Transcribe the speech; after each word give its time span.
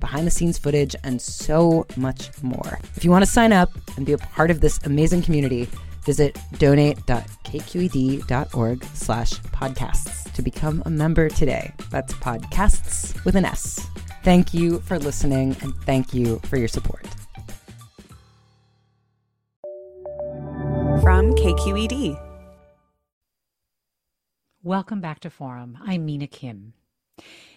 behind 0.00 0.26
the 0.26 0.30
scenes 0.30 0.58
footage, 0.58 0.96
and 1.04 1.20
so 1.20 1.86
much 1.96 2.30
more. 2.42 2.78
If 2.96 3.04
you 3.04 3.10
want 3.10 3.24
to 3.24 3.30
sign 3.30 3.52
up 3.52 3.70
and 3.96 4.06
be 4.06 4.12
a 4.12 4.18
part 4.18 4.50
of 4.50 4.60
this 4.60 4.80
amazing 4.84 5.22
community, 5.22 5.68
visit 6.04 6.38
donate.kqed.org 6.58 8.84
slash 8.94 9.32
podcasts 9.32 10.32
to 10.32 10.42
become 10.42 10.82
a 10.86 10.90
member 10.90 11.28
today. 11.28 11.72
That's 11.90 12.12
podcasts 12.14 13.24
with 13.24 13.36
an 13.36 13.44
S. 13.44 13.86
Thank 14.22 14.52
you 14.52 14.80
for 14.80 14.98
listening 14.98 15.56
and 15.62 15.74
thank 15.84 16.12
you 16.14 16.40
for 16.44 16.56
your 16.56 16.68
support. 16.68 17.06
From 21.02 21.34
KQED. 21.34 22.20
Welcome 24.62 25.00
back 25.00 25.20
to 25.20 25.30
Forum. 25.30 25.78
I'm 25.86 26.04
Mina 26.04 26.26
Kim. 26.26 26.74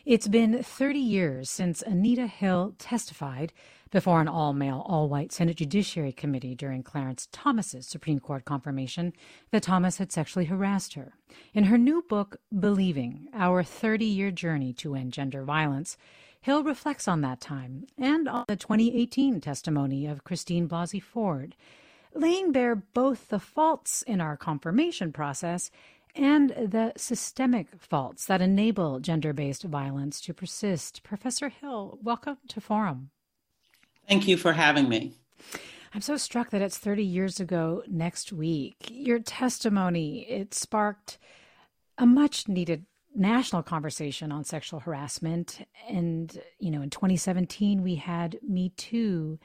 It's 0.06 0.28
been 0.28 0.62
30 0.62 1.00
years 1.00 1.50
since 1.50 1.82
Anita 1.82 2.28
Hill 2.28 2.76
testified 2.78 3.54
before 3.90 4.20
an 4.20 4.28
all 4.28 4.54
male, 4.54 4.84
all 4.88 5.08
white 5.08 5.32
Senate 5.32 5.58
Judiciary 5.58 6.12
Committee 6.12 6.56
during 6.56 6.82
Clarence 6.82 7.30
Thomas's 7.32 7.88
Supreme 7.88 8.20
Court 8.20 8.44
confirmation 8.44 9.14
that 9.52 9.64
Thomas 9.64 10.00
had 10.00 10.12
sexually 10.12 10.46
harassed 10.46 10.96
her. 10.96 11.14
In 11.54 11.66
her 11.66 11.78
new 11.78 12.02
book, 12.10 12.38
Believing 12.60 13.30
Our 13.34 13.64
30 13.64 14.06
Year 14.06 14.32
Journey 14.32 14.74
to 14.74 14.96
End 14.96 15.14
Gender 15.14 15.44
Violence, 15.44 15.96
Hill 16.42 16.64
reflects 16.64 17.08
on 17.08 17.22
that 17.22 17.40
time 17.40 17.86
and 17.98 18.28
on 18.28 18.46
the 18.48 18.58
2018 18.58 19.40
testimony 19.40 20.08
of 20.08 20.26
Christine 20.26 20.68
Blasey 20.68 21.02
Ford, 21.02 21.56
laying 22.14 22.52
bare 22.52 22.76
both 22.76 23.30
the 23.30 23.40
faults 23.40 24.02
in 24.02 24.20
our 24.20 24.36
confirmation 24.36 25.14
process 25.14 25.72
and 26.16 26.50
the 26.50 26.94
systemic 26.96 27.68
faults 27.78 28.26
that 28.26 28.42
enable 28.42 29.00
gender 29.00 29.34
based 29.34 29.64
violence 29.64 30.22
to 30.22 30.34
persist. 30.34 31.04
Professor 31.04 31.50
Hill, 31.50 31.98
welcome 32.02 32.38
to 32.50 32.62
Forum. 32.62 33.10
Thank 34.08 34.28
you 34.28 34.38
for 34.38 34.54
having 34.54 34.90
me. 34.90 35.14
I'm 35.94 36.02
so 36.02 36.18
struck 36.18 36.50
that 36.50 36.62
it's 36.62 36.78
30 36.78 37.04
years 37.04 37.40
ago 37.40 37.84
next 37.88 38.34
week. 38.34 38.76
Your 38.90 39.20
testimony, 39.20 40.22
it 40.30 40.54
sparked 40.54 41.20
a 41.98 42.06
much 42.06 42.48
needed 42.48 42.86
national 43.16 43.62
conversation 43.62 44.32
on 44.32 44.44
sexual 44.44 44.80
harassment. 44.80 45.68
And, 45.88 46.36
you 46.60 46.72
know, 46.72 46.82
in 46.82 46.90
2017, 46.90 47.84
we 47.84 47.96
had 47.96 48.40
Me 48.42 48.70
Too. 48.70 49.40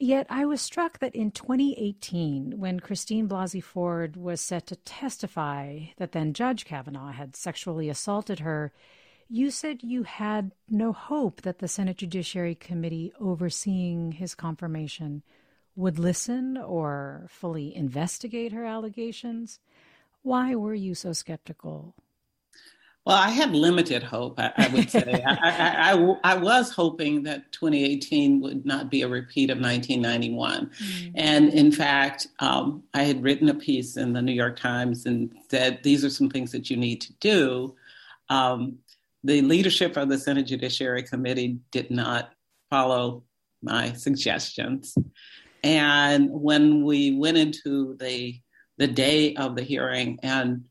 Yet 0.00 0.26
I 0.30 0.44
was 0.44 0.62
struck 0.62 1.00
that 1.00 1.16
in 1.16 1.32
2018, 1.32 2.58
when 2.58 2.78
Christine 2.78 3.28
Blasey 3.28 3.62
Ford 3.62 4.16
was 4.16 4.40
set 4.40 4.66
to 4.68 4.76
testify 4.76 5.86
that 5.96 6.12
then 6.12 6.32
Judge 6.34 6.64
Kavanaugh 6.64 7.10
had 7.10 7.34
sexually 7.34 7.88
assaulted 7.88 8.38
her, 8.38 8.72
you 9.28 9.50
said 9.50 9.82
you 9.82 10.04
had 10.04 10.52
no 10.68 10.92
hope 10.92 11.42
that 11.42 11.58
the 11.58 11.66
Senate 11.66 11.96
Judiciary 11.96 12.54
Committee 12.54 13.12
overseeing 13.20 14.12
his 14.12 14.36
confirmation 14.36 15.24
would 15.74 15.98
listen 15.98 16.56
or 16.56 17.26
fully 17.28 17.74
investigate 17.74 18.52
her 18.52 18.64
allegations. 18.64 19.58
Why 20.22 20.54
were 20.54 20.74
you 20.74 20.94
so 20.94 21.12
skeptical? 21.12 21.96
Well, 23.06 23.16
I 23.16 23.30
had 23.30 23.54
limited 23.54 24.02
hope, 24.02 24.38
I, 24.38 24.52
I 24.56 24.68
would 24.68 24.90
say. 24.90 25.22
I, 25.26 25.32
I, 25.32 25.92
I, 25.92 26.16
I, 26.24 26.36
was 26.36 26.70
hoping 26.70 27.22
that 27.22 27.50
2018 27.52 28.40
would 28.42 28.66
not 28.66 28.90
be 28.90 29.00
a 29.00 29.08
repeat 29.08 29.48
of 29.48 29.58
1991. 29.58 30.66
Mm-hmm. 30.66 31.10
And 31.14 31.48
in 31.48 31.72
fact, 31.72 32.26
um, 32.40 32.82
I 32.92 33.04
had 33.04 33.22
written 33.22 33.48
a 33.48 33.54
piece 33.54 33.96
in 33.96 34.12
the 34.12 34.20
New 34.20 34.32
York 34.32 34.58
Times 34.58 35.06
and 35.06 35.32
said, 35.50 35.80
these 35.82 36.04
are 36.04 36.10
some 36.10 36.28
things 36.28 36.52
that 36.52 36.68
you 36.68 36.76
need 36.76 37.00
to 37.00 37.12
do. 37.14 37.74
Um, 38.28 38.78
the 39.24 39.40
leadership 39.40 39.96
of 39.96 40.10
the 40.10 40.18
Senate 40.18 40.46
Judiciary 40.46 41.02
Committee 41.02 41.60
did 41.70 41.90
not 41.90 42.32
follow 42.68 43.24
my 43.62 43.92
suggestions. 43.94 44.94
And 45.64 46.30
when 46.30 46.84
we 46.84 47.16
went 47.16 47.36
into 47.36 47.96
the 47.96 48.40
the 48.76 48.86
day 48.86 49.34
of 49.34 49.56
the 49.56 49.62
hearing 49.62 50.20
and 50.22 50.64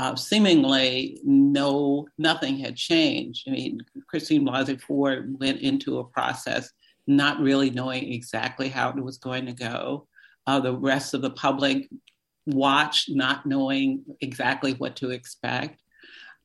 uh, 0.00 0.16
seemingly 0.16 1.20
no 1.24 2.08
nothing 2.16 2.56
had 2.56 2.74
changed. 2.74 3.46
I 3.46 3.50
mean, 3.50 3.80
Christine 4.08 4.46
Blasey 4.46 4.80
Ford 4.80 5.36
went 5.38 5.60
into 5.60 5.98
a 5.98 6.04
process 6.04 6.70
not 7.06 7.38
really 7.38 7.68
knowing 7.68 8.10
exactly 8.10 8.68
how 8.70 8.88
it 8.88 9.04
was 9.04 9.18
going 9.18 9.44
to 9.44 9.52
go. 9.52 10.06
Uh, 10.46 10.58
the 10.58 10.74
rest 10.74 11.12
of 11.12 11.20
the 11.20 11.28
public 11.28 11.90
watched, 12.46 13.10
not 13.10 13.44
knowing 13.44 14.02
exactly 14.22 14.72
what 14.72 14.96
to 14.96 15.10
expect, 15.10 15.82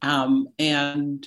um, 0.02 0.50
and 0.60 1.26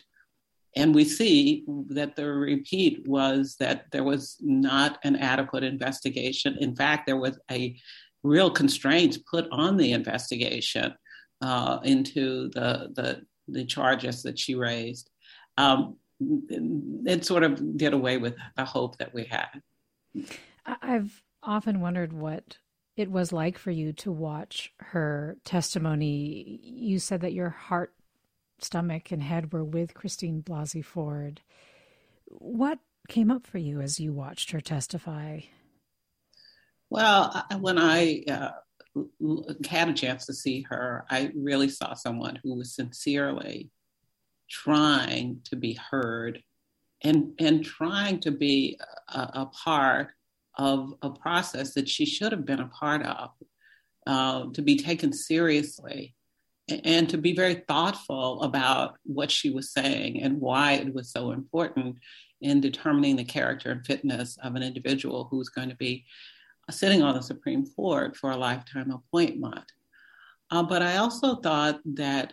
and 0.76 0.94
we 0.94 1.06
see 1.06 1.64
that 1.88 2.14
the 2.14 2.26
repeat 2.26 3.08
was 3.08 3.56
that 3.58 3.86
there 3.90 4.04
was 4.04 4.36
not 4.40 4.98
an 5.02 5.16
adequate 5.16 5.64
investigation. 5.64 6.58
In 6.60 6.76
fact, 6.76 7.06
there 7.06 7.16
was 7.16 7.38
a 7.50 7.74
real 8.22 8.50
constraints 8.50 9.16
put 9.16 9.48
on 9.50 9.78
the 9.78 9.92
investigation 9.92 10.94
uh, 11.40 11.78
into 11.82 12.50
the, 12.50 12.90
the, 12.94 13.26
the 13.48 13.64
charges 13.64 14.22
that 14.22 14.38
she 14.38 14.54
raised. 14.54 15.10
Um, 15.56 15.96
it 16.20 17.24
sort 17.24 17.44
of 17.44 17.76
did 17.76 17.92
away 17.92 18.16
with 18.16 18.36
the 18.56 18.64
hope 18.64 18.98
that 18.98 19.14
we 19.14 19.24
had. 19.24 19.62
I've 20.66 21.22
often 21.42 21.80
wondered 21.80 22.12
what 22.12 22.58
it 22.96 23.10
was 23.10 23.32
like 23.32 23.58
for 23.58 23.70
you 23.70 23.92
to 23.92 24.10
watch 24.10 24.72
her 24.78 25.36
testimony. 25.44 26.60
You 26.62 26.98
said 26.98 27.20
that 27.20 27.32
your 27.32 27.50
heart, 27.50 27.94
stomach, 28.58 29.12
and 29.12 29.22
head 29.22 29.52
were 29.52 29.64
with 29.64 29.94
Christine 29.94 30.42
Blasey 30.42 30.84
Ford. 30.84 31.40
What 32.26 32.80
came 33.08 33.30
up 33.30 33.46
for 33.46 33.58
you 33.58 33.80
as 33.80 34.00
you 34.00 34.12
watched 34.12 34.50
her 34.50 34.60
testify? 34.60 35.40
Well, 36.90 37.46
when 37.60 37.78
I 37.78 38.24
uh, 38.28 38.50
had 39.68 39.88
a 39.88 39.92
chance 39.92 40.26
to 40.26 40.34
see 40.34 40.62
her, 40.62 41.04
I 41.10 41.32
really 41.34 41.68
saw 41.68 41.94
someone 41.94 42.38
who 42.42 42.54
was 42.54 42.74
sincerely 42.74 43.70
trying 44.50 45.40
to 45.44 45.56
be 45.56 45.74
heard 45.74 46.42
and, 47.02 47.32
and 47.38 47.64
trying 47.64 48.20
to 48.20 48.30
be 48.30 48.78
a, 49.08 49.18
a 49.18 49.46
part 49.46 50.08
of 50.56 50.94
a 51.02 51.10
process 51.10 51.74
that 51.74 51.88
she 51.88 52.04
should 52.04 52.32
have 52.32 52.44
been 52.44 52.60
a 52.60 52.68
part 52.68 53.02
of, 53.02 53.30
uh, 54.06 54.46
to 54.52 54.62
be 54.62 54.76
taken 54.76 55.12
seriously 55.12 56.14
and 56.84 57.08
to 57.08 57.18
be 57.18 57.34
very 57.34 57.62
thoughtful 57.68 58.42
about 58.42 58.96
what 59.04 59.30
she 59.30 59.50
was 59.50 59.72
saying 59.72 60.20
and 60.22 60.40
why 60.40 60.72
it 60.72 60.92
was 60.92 61.10
so 61.10 61.30
important 61.30 61.96
in 62.40 62.60
determining 62.60 63.16
the 63.16 63.24
character 63.24 63.70
and 63.70 63.86
fitness 63.86 64.36
of 64.42 64.54
an 64.54 64.62
individual 64.62 65.28
who's 65.30 65.48
going 65.48 65.68
to 65.68 65.76
be 65.76 66.04
sitting 66.70 67.02
on 67.02 67.14
the 67.14 67.22
Supreme 67.22 67.66
Court 67.66 68.16
for 68.16 68.30
a 68.30 68.36
lifetime 68.36 68.90
appointment. 68.90 69.64
Uh, 70.50 70.62
but 70.62 70.82
I 70.82 70.96
also 70.96 71.36
thought 71.36 71.80
that 71.84 72.32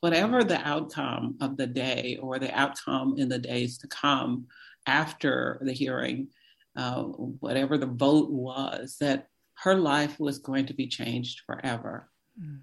whatever 0.00 0.44
the 0.44 0.60
outcome 0.66 1.36
of 1.40 1.56
the 1.56 1.66
day 1.66 2.18
or 2.20 2.38
the 2.38 2.52
outcome 2.58 3.14
in 3.18 3.28
the 3.28 3.38
days 3.38 3.78
to 3.78 3.88
come 3.88 4.46
after 4.86 5.58
the 5.62 5.72
hearing, 5.72 6.28
uh, 6.76 7.02
whatever 7.02 7.78
the 7.78 7.86
vote 7.86 8.30
was, 8.30 8.96
that 9.00 9.28
her 9.54 9.74
life 9.74 10.18
was 10.18 10.38
going 10.38 10.66
to 10.66 10.74
be 10.74 10.86
changed 10.86 11.42
forever. 11.46 12.10
Mm. 12.40 12.60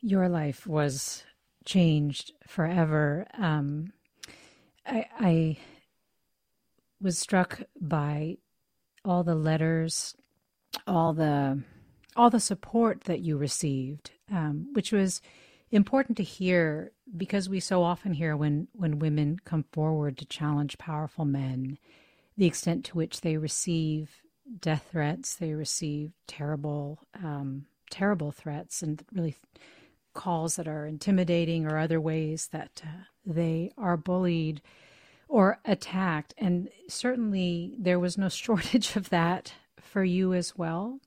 Your 0.00 0.28
life 0.28 0.66
was 0.66 1.24
changed 1.64 2.32
forever. 2.46 3.26
Um, 3.38 3.92
I, 4.84 5.06
I 5.18 5.58
was 7.00 7.18
struck 7.18 7.62
by 7.80 8.38
all 9.04 9.24
the 9.24 9.34
letters, 9.34 10.14
all 10.86 11.12
the 11.12 11.62
all 12.14 12.30
the 12.30 12.40
support 12.40 13.02
that 13.04 13.20
you 13.20 13.36
received, 13.36 14.10
um, 14.30 14.68
which 14.74 14.92
was 14.92 15.22
important 15.70 16.16
to 16.18 16.22
hear 16.22 16.92
because 17.16 17.48
we 17.48 17.58
so 17.60 17.82
often 17.82 18.12
hear 18.12 18.36
when 18.36 18.68
when 18.72 18.98
women 18.98 19.38
come 19.44 19.64
forward 19.72 20.18
to 20.18 20.26
challenge 20.26 20.78
powerful 20.78 21.24
men, 21.24 21.78
the 22.36 22.46
extent 22.46 22.84
to 22.84 22.96
which 22.96 23.20
they 23.20 23.36
receive 23.36 24.22
death 24.60 24.88
threats, 24.90 25.36
they 25.36 25.54
receive 25.54 26.12
terrible 26.26 26.98
um, 27.14 27.66
terrible 27.90 28.32
threats, 28.32 28.82
and 28.82 29.02
really 29.12 29.36
calls 30.14 30.56
that 30.56 30.68
are 30.68 30.86
intimidating 30.86 31.66
or 31.66 31.78
other 31.78 32.00
ways 32.00 32.48
that 32.52 32.82
uh, 32.84 33.04
they 33.24 33.72
are 33.78 33.96
bullied 33.96 34.60
or 35.32 35.58
attacked. 35.64 36.34
And 36.36 36.68
certainly 36.88 37.74
there 37.78 37.98
was 37.98 38.18
no 38.18 38.28
shortage 38.44 38.94
of 38.96 39.08
that 39.08 39.54
for 39.80 40.04
you 40.04 40.34
as 40.34 40.56
well. 40.58 41.00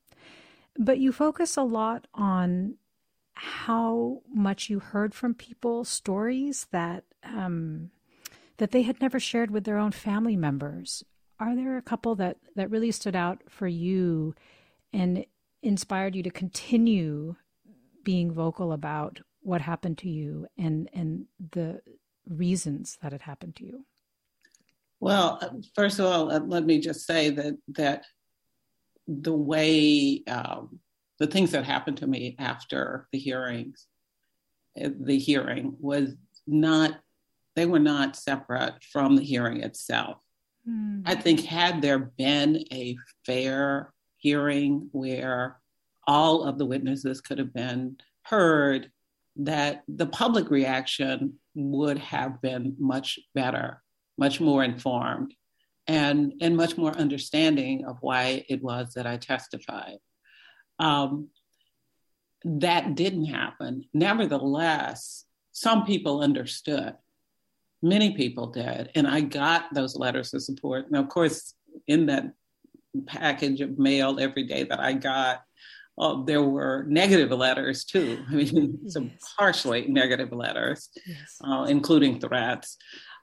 But 0.76 0.98
you 0.98 1.12
focus 1.12 1.56
a 1.56 1.62
lot 1.62 2.08
on 2.12 2.74
how 3.34 4.22
much 4.28 4.68
you 4.68 4.80
heard 4.80 5.14
from 5.14 5.32
people 5.32 5.84
stories 5.84 6.66
that 6.72 7.04
um, 7.22 7.90
that 8.56 8.72
they 8.72 8.82
had 8.82 9.00
never 9.00 9.20
shared 9.20 9.50
with 9.50 9.64
their 9.64 9.78
own 9.78 9.92
family 9.92 10.36
members. 10.36 11.04
Are 11.38 11.54
there 11.54 11.76
a 11.76 11.82
couple 11.82 12.16
that 12.16 12.38
that 12.56 12.70
really 12.70 12.90
stood 12.90 13.14
out 13.14 13.42
for 13.48 13.68
you 13.68 14.34
and 14.92 15.24
inspired 15.62 16.16
you 16.16 16.22
to 16.24 16.30
continue 16.30 17.36
being 18.02 18.32
vocal 18.32 18.72
about 18.72 19.20
what 19.40 19.60
happened 19.60 19.98
to 19.98 20.08
you 20.08 20.48
and 20.58 20.90
and 20.92 21.26
the 21.52 21.80
reasons 22.28 22.98
that 23.02 23.12
it 23.12 23.22
happened 23.22 23.54
to 23.56 23.64
you? 23.64 23.84
Well, 25.00 25.60
first 25.74 25.98
of 25.98 26.06
all, 26.06 26.32
uh, 26.32 26.40
let 26.40 26.64
me 26.64 26.80
just 26.80 27.06
say 27.06 27.30
that 27.30 27.54
that 27.68 28.04
the 29.06 29.36
way 29.36 30.22
um, 30.26 30.80
the 31.18 31.26
things 31.26 31.52
that 31.52 31.64
happened 31.64 31.98
to 31.98 32.06
me 32.06 32.36
after 32.38 33.08
the 33.12 33.18
hearings, 33.18 33.86
uh, 34.82 34.90
the 35.00 35.18
hearing 35.18 35.76
was 35.80 36.14
not, 36.46 36.98
they 37.54 37.66
were 37.66 37.78
not 37.78 38.16
separate 38.16 38.82
from 38.92 39.16
the 39.16 39.22
hearing 39.22 39.62
itself. 39.62 40.18
Mm. 40.68 41.02
I 41.06 41.14
think 41.14 41.40
had 41.40 41.80
there 41.80 41.98
been 41.98 42.64
a 42.72 42.96
fair 43.24 43.92
hearing 44.18 44.88
where 44.92 45.58
all 46.06 46.44
of 46.44 46.58
the 46.58 46.66
witnesses 46.66 47.20
could 47.20 47.38
have 47.38 47.54
been 47.54 47.96
heard, 48.22 48.90
that 49.36 49.82
the 49.86 50.06
public 50.06 50.50
reaction 50.50 51.34
would 51.54 51.98
have 51.98 52.40
been 52.40 52.74
much 52.78 53.18
better, 53.34 53.82
much 54.18 54.40
more 54.40 54.64
informed, 54.64 55.34
and, 55.86 56.34
and 56.40 56.56
much 56.56 56.76
more 56.76 56.92
understanding 56.96 57.84
of 57.84 57.98
why 58.00 58.44
it 58.48 58.62
was 58.62 58.94
that 58.94 59.06
I 59.06 59.16
testified. 59.16 59.98
Um, 60.78 61.28
that 62.44 62.94
didn't 62.94 63.26
happen. 63.26 63.84
Nevertheless, 63.92 65.24
some 65.52 65.84
people 65.84 66.20
understood. 66.20 66.94
Many 67.82 68.14
people 68.14 68.48
did. 68.48 68.90
And 68.94 69.06
I 69.06 69.20
got 69.20 69.72
those 69.74 69.96
letters 69.96 70.32
of 70.34 70.42
support. 70.42 70.90
Now, 70.90 71.00
of 71.00 71.08
course, 71.08 71.54
in 71.86 72.06
that 72.06 72.32
package 73.06 73.60
of 73.60 73.78
mail 73.78 74.18
every 74.20 74.44
day 74.44 74.64
that 74.64 74.80
I 74.80 74.92
got, 74.92 75.42
uh, 75.98 76.22
there 76.24 76.42
were 76.42 76.84
negative 76.88 77.30
letters 77.30 77.84
too. 77.84 78.18
I 78.28 78.34
mean, 78.34 78.78
yes. 78.82 78.92
some 78.92 79.12
harshly 79.38 79.86
negative 79.88 80.32
letters, 80.32 80.90
yes. 81.06 81.38
uh, 81.42 81.66
including 81.68 82.20
threats. 82.20 82.76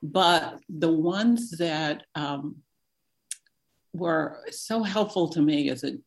But 0.04 0.60
the 0.68 0.92
ones 0.92 1.52
that 1.52 2.04
um, 2.14 2.58
were 3.94 4.40
so 4.52 4.84
helpful 4.84 5.30
to 5.30 5.42
me 5.42 5.70
is 5.70 5.86
it 5.86 6.02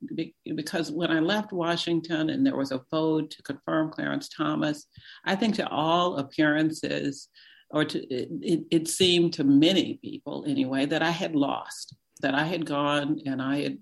because 0.54 0.92
when 0.92 1.10
I 1.10 1.20
left 1.20 1.50
Washington 1.50 2.28
and 2.28 2.44
there 2.44 2.56
was 2.56 2.72
a 2.72 2.84
vote 2.90 3.30
to 3.30 3.42
confirm 3.42 3.90
Clarence 3.90 4.28
Thomas, 4.28 4.86
I 5.24 5.34
think 5.34 5.54
to 5.54 5.68
all 5.68 6.18
appearances, 6.18 7.28
or 7.70 7.86
to 7.86 7.98
it, 8.14 8.64
it, 8.70 8.88
seemed 8.88 9.32
to 9.34 9.44
many 9.44 9.98
people 10.02 10.44
anyway 10.46 10.84
that 10.84 11.02
I 11.02 11.10
had 11.10 11.34
lost, 11.34 11.96
that 12.20 12.34
I 12.34 12.44
had 12.44 12.66
gone 12.66 13.20
and 13.24 13.40
I 13.40 13.62
had 13.62 13.78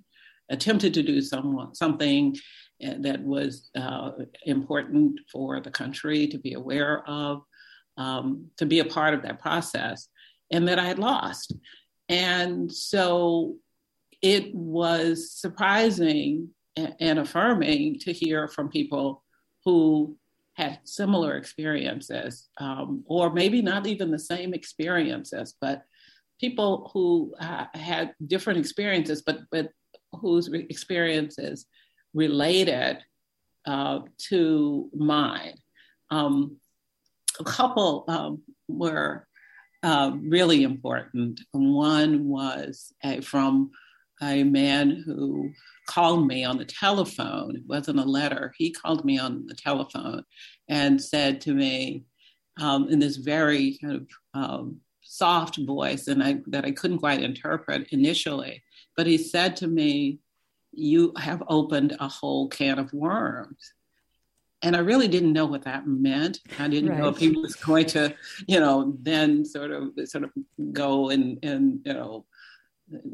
attempted 0.48 0.94
to 0.94 1.02
do 1.02 1.20
some, 1.20 1.70
something 1.72 2.36
eh, 2.80 2.94
that 3.00 3.20
was 3.20 3.68
uh, 3.74 4.12
important 4.46 5.18
for 5.30 5.60
the 5.60 5.70
country 5.70 6.28
to 6.28 6.38
be 6.38 6.54
aware 6.54 7.02
of, 7.08 7.42
um, 7.96 8.50
to 8.56 8.66
be 8.66 8.80
a 8.80 8.84
part 8.84 9.14
of 9.14 9.22
that 9.22 9.40
process, 9.40 10.08
and 10.50 10.68
that 10.68 10.78
I 10.78 10.84
had 10.84 10.98
lost. 10.98 11.54
And 12.08 12.72
so 12.72 13.56
it 14.22 14.54
was 14.54 15.30
surprising 15.30 16.50
and 16.76 17.18
affirming 17.18 17.98
to 18.00 18.12
hear 18.12 18.48
from 18.48 18.68
people 18.68 19.22
who 19.64 20.16
had 20.54 20.78
similar 20.84 21.36
experiences, 21.36 22.48
um, 22.58 23.04
or 23.06 23.32
maybe 23.32 23.60
not 23.62 23.86
even 23.86 24.10
the 24.10 24.18
same 24.18 24.54
experiences, 24.54 25.54
but 25.60 25.82
people 26.40 26.90
who 26.92 27.34
uh, 27.40 27.66
had 27.74 28.14
different 28.26 28.58
experiences, 28.58 29.22
but 29.22 29.40
but 29.50 29.70
whose 30.20 30.48
experiences 30.52 31.66
related 32.12 32.98
uh, 33.66 34.00
to 34.28 34.88
mine. 34.94 35.56
Um, 36.10 36.56
a 37.40 37.44
couple 37.44 38.04
um, 38.08 38.42
were 38.68 39.26
uh, 39.82 40.12
really 40.22 40.62
important. 40.62 41.40
One 41.52 42.28
was 42.28 42.92
from 43.22 43.70
a 44.22 44.42
man 44.44 45.02
who 45.04 45.50
called 45.86 46.26
me 46.26 46.44
on 46.44 46.56
the 46.56 46.64
telephone. 46.64 47.56
It 47.56 47.62
wasn't 47.66 47.98
a 47.98 48.04
letter. 48.04 48.54
He 48.56 48.70
called 48.70 49.04
me 49.04 49.18
on 49.18 49.46
the 49.46 49.54
telephone 49.54 50.24
and 50.68 51.02
said 51.02 51.40
to 51.42 51.52
me 51.52 52.04
um, 52.60 52.88
in 52.88 52.98
this 52.98 53.16
very 53.16 53.78
kind 53.82 53.96
of 53.96 54.08
um, 54.32 54.80
soft 55.02 55.58
voice, 55.58 56.06
and 56.06 56.22
I, 56.22 56.40
that 56.46 56.64
I 56.64 56.70
couldn't 56.70 56.98
quite 56.98 57.22
interpret 57.22 57.88
initially, 57.90 58.62
but 58.96 59.06
he 59.06 59.18
said 59.18 59.56
to 59.56 59.66
me, 59.66 60.20
"You 60.72 61.12
have 61.18 61.42
opened 61.48 61.96
a 62.00 62.08
whole 62.08 62.48
can 62.48 62.78
of 62.78 62.92
worms." 62.92 63.73
And 64.64 64.74
I 64.74 64.80
really 64.80 65.08
didn't 65.08 65.34
know 65.34 65.44
what 65.44 65.62
that 65.64 65.86
meant. 65.86 66.40
I 66.58 66.68
didn't 66.68 66.90
right. 66.90 66.98
know 66.98 67.08
if 67.08 67.18
he 67.18 67.30
was 67.30 67.54
going 67.54 67.84
to, 67.86 68.14
you 68.48 68.58
know, 68.58 68.96
then 69.00 69.44
sort 69.44 69.70
of 69.70 69.90
sort 70.06 70.24
of 70.24 70.30
go 70.72 71.10
and 71.10 71.38
and 71.44 71.80
you 71.84 71.92
know 71.92 72.24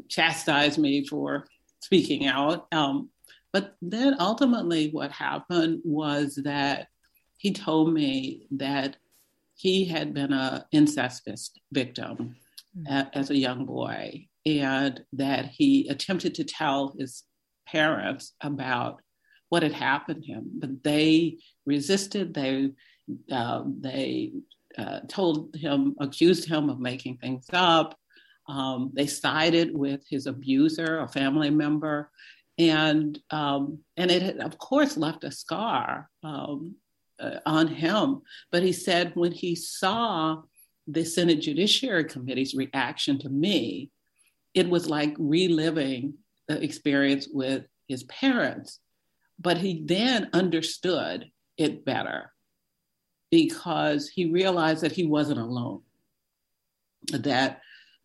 chastise 0.07 0.77
me 0.77 1.05
for 1.05 1.45
speaking 1.81 2.25
out. 2.25 2.67
Um, 2.71 3.09
but 3.51 3.75
then 3.81 4.15
ultimately, 4.19 4.89
what 4.91 5.11
happened 5.11 5.81
was 5.83 6.39
that 6.43 6.87
he 7.37 7.51
told 7.51 7.93
me 7.93 8.47
that 8.51 8.95
he 9.53 9.85
had 9.85 10.13
been 10.13 10.31
an 10.31 10.63
incest 10.71 11.27
victim 11.71 12.35
mm-hmm. 12.77 13.07
as 13.13 13.29
a 13.29 13.37
young 13.37 13.65
boy, 13.65 14.27
and 14.45 15.03
that 15.13 15.47
he 15.47 15.89
attempted 15.89 16.35
to 16.35 16.45
tell 16.45 16.95
his 16.97 17.23
parents 17.67 18.33
about 18.41 19.01
what 19.51 19.63
had 19.63 19.73
happened 19.73 20.23
to 20.23 20.31
him, 20.31 20.45
but 20.59 20.81
they 20.81 21.37
resisted. 21.65 22.33
They 22.33 22.71
uh, 23.29 23.63
they 23.65 24.31
uh, 24.77 25.01
told 25.09 25.53
him, 25.53 25.93
accused 25.99 26.47
him 26.47 26.69
of 26.69 26.79
making 26.79 27.17
things 27.17 27.45
up. 27.51 27.99
Um, 28.47 28.91
they 28.93 29.07
sided 29.07 29.77
with 29.77 30.07
his 30.09 30.25
abuser, 30.25 30.99
a 30.99 31.07
family 31.09 31.49
member, 31.49 32.09
and 32.57 33.19
um, 33.29 33.79
and 33.97 34.09
it 34.09 34.21
had, 34.21 34.37
of 34.39 34.57
course 34.57 34.95
left 34.95 35.25
a 35.25 35.31
scar 35.31 36.09
um, 36.23 36.75
uh, 37.19 37.39
on 37.45 37.67
him. 37.67 38.21
But 38.53 38.63
he 38.63 38.71
said 38.71 39.11
when 39.15 39.33
he 39.33 39.55
saw 39.55 40.43
the 40.87 41.03
Senate 41.03 41.41
Judiciary 41.41 42.05
Committee's 42.05 42.55
reaction 42.55 43.19
to 43.19 43.29
me, 43.29 43.89
it 44.53 44.69
was 44.69 44.89
like 44.89 45.13
reliving 45.19 46.13
the 46.47 46.63
experience 46.63 47.27
with 47.29 47.65
his 47.89 48.03
parents. 48.05 48.79
But 49.41 49.57
he 49.57 49.81
then 49.83 50.29
understood 50.33 51.31
it 51.57 51.83
better 51.83 52.31
because 53.31 54.07
he 54.07 54.31
realized 54.31 54.81
that 54.81 54.91
he 54.91 55.05
wasn't 55.05 55.39
alone. 55.39 55.81
That 57.11 57.61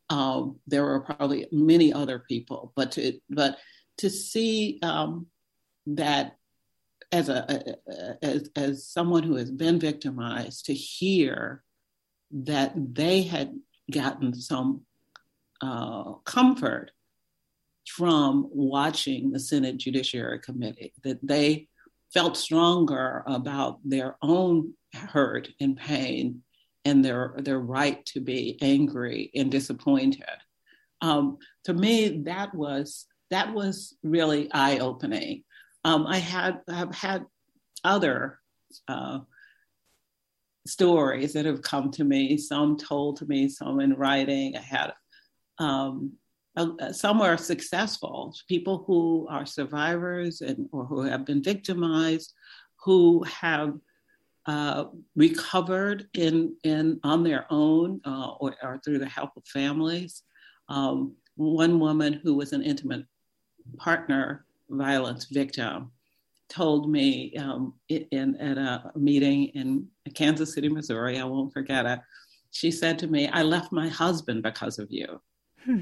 um, 0.09 0.59
there 0.67 0.85
were 0.85 1.01
probably 1.01 1.47
many 1.53 1.93
other 1.93 2.21
people, 2.21 2.73
but 2.75 2.93
to 2.93 3.21
but 3.29 3.59
to 3.99 4.09
see 4.09 4.79
um, 4.83 5.27
that 5.87 6.37
as 7.13 7.29
a, 7.29 7.77
as 8.23 8.49
as 8.57 8.87
someone 8.87 9.23
who 9.23 9.37
has 9.37 9.51
been 9.51 9.79
victimized, 9.79 10.67
to 10.67 10.75
hear 10.75 11.63
that 12.31 12.73
they 12.95 13.23
had 13.23 13.55
gotten 13.91 14.35
some 14.35 14.83
uh, 15.61 16.13
comfort 16.25 16.93
from 17.89 18.49
watching 18.51 19.31
the 19.31 19.41
Senate 19.41 19.79
Judiciary 19.79 20.41
Committee, 20.41 20.93
that 21.05 21.19
they 21.23 21.69
felt 22.13 22.37
stronger 22.37 23.23
about 23.27 23.79
their 23.85 24.17
own 24.23 24.75
hurt 24.95 25.49
and 25.61 25.77
pain 25.77 26.43
and 26.85 27.05
their 27.05 27.35
their 27.39 27.59
right 27.59 28.05
to 28.07 28.21
be 28.21 28.59
angry 28.63 29.31
and 29.35 29.51
disappointed. 29.51 30.25
Um, 31.03 31.39
to 31.65 31.75
me, 31.75 32.23
that 32.25 32.55
was 32.55 33.07
that 33.31 33.53
was 33.53 33.97
really 34.03 34.51
eye 34.53 34.79
opening. 34.79 35.45
Um, 35.85 36.07
I 36.07 36.19
had 36.19 36.61
have 36.69 36.95
had 36.95 37.25
other 37.85 38.39
uh, 38.89 39.21
stories 40.67 41.33
that 41.33 41.45
have 41.45 41.63
come 41.63 41.91
to 41.93 42.05
me, 42.05 42.37
some 42.39 42.77
told 42.77 43.19
to 43.19 43.27
me, 43.27 43.49
some 43.49 43.81
in 43.81 43.95
writing. 43.95 44.57
I 44.57 44.61
had 44.61 44.93
um, 45.59 46.13
some 46.93 47.21
are 47.21 47.37
successful, 47.37 48.35
people 48.49 48.85
who 48.87 49.27
are 49.29 49.45
survivors 49.45 50.41
and 50.41 50.69
or 50.73 50.85
who 50.87 51.03
have 51.03 51.25
been 51.27 51.43
victimized, 51.43 52.33
who 52.83 53.23
have 53.25 53.75
uh, 54.47 54.85
recovered 55.17 56.09
in, 56.15 56.57
in 56.63 57.01
on 57.03 57.25
their 57.25 57.47
own 57.51 58.01
uh, 58.05 58.31
or, 58.41 58.55
or, 58.63 58.81
through 58.85 58.99
the 58.99 59.09
help 59.09 59.31
of 59.37 59.45
families. 59.47 60.23
Um, 60.69 61.17
one 61.35 61.81
woman 61.81 62.13
who 62.23 62.35
was 62.35 62.53
an 62.53 62.63
intimate 62.63 63.05
partner 63.77 64.47
violence 64.71 65.27
victim 65.27 65.91
told 66.49 66.91
me 66.91 67.35
um, 67.37 67.75
in, 67.89 68.37
at 68.37 68.57
a 68.57 68.93
meeting 68.95 69.47
in 69.47 69.89
Kansas 70.15 70.55
City, 70.55 70.69
Missouri, 70.69 71.19
I 71.19 71.25
won't 71.25 71.53
forget 71.53 71.87
it. 71.87 71.99
She 72.53 72.71
said 72.71 72.99
to 73.01 73.09
me, 73.09 73.29
I 73.29 73.43
left 73.43 73.73
my 73.73 73.89
husband 73.89 74.43
because 74.43 74.79
of 74.79 74.87
you. 74.91 75.21
Hmm. 75.65 75.81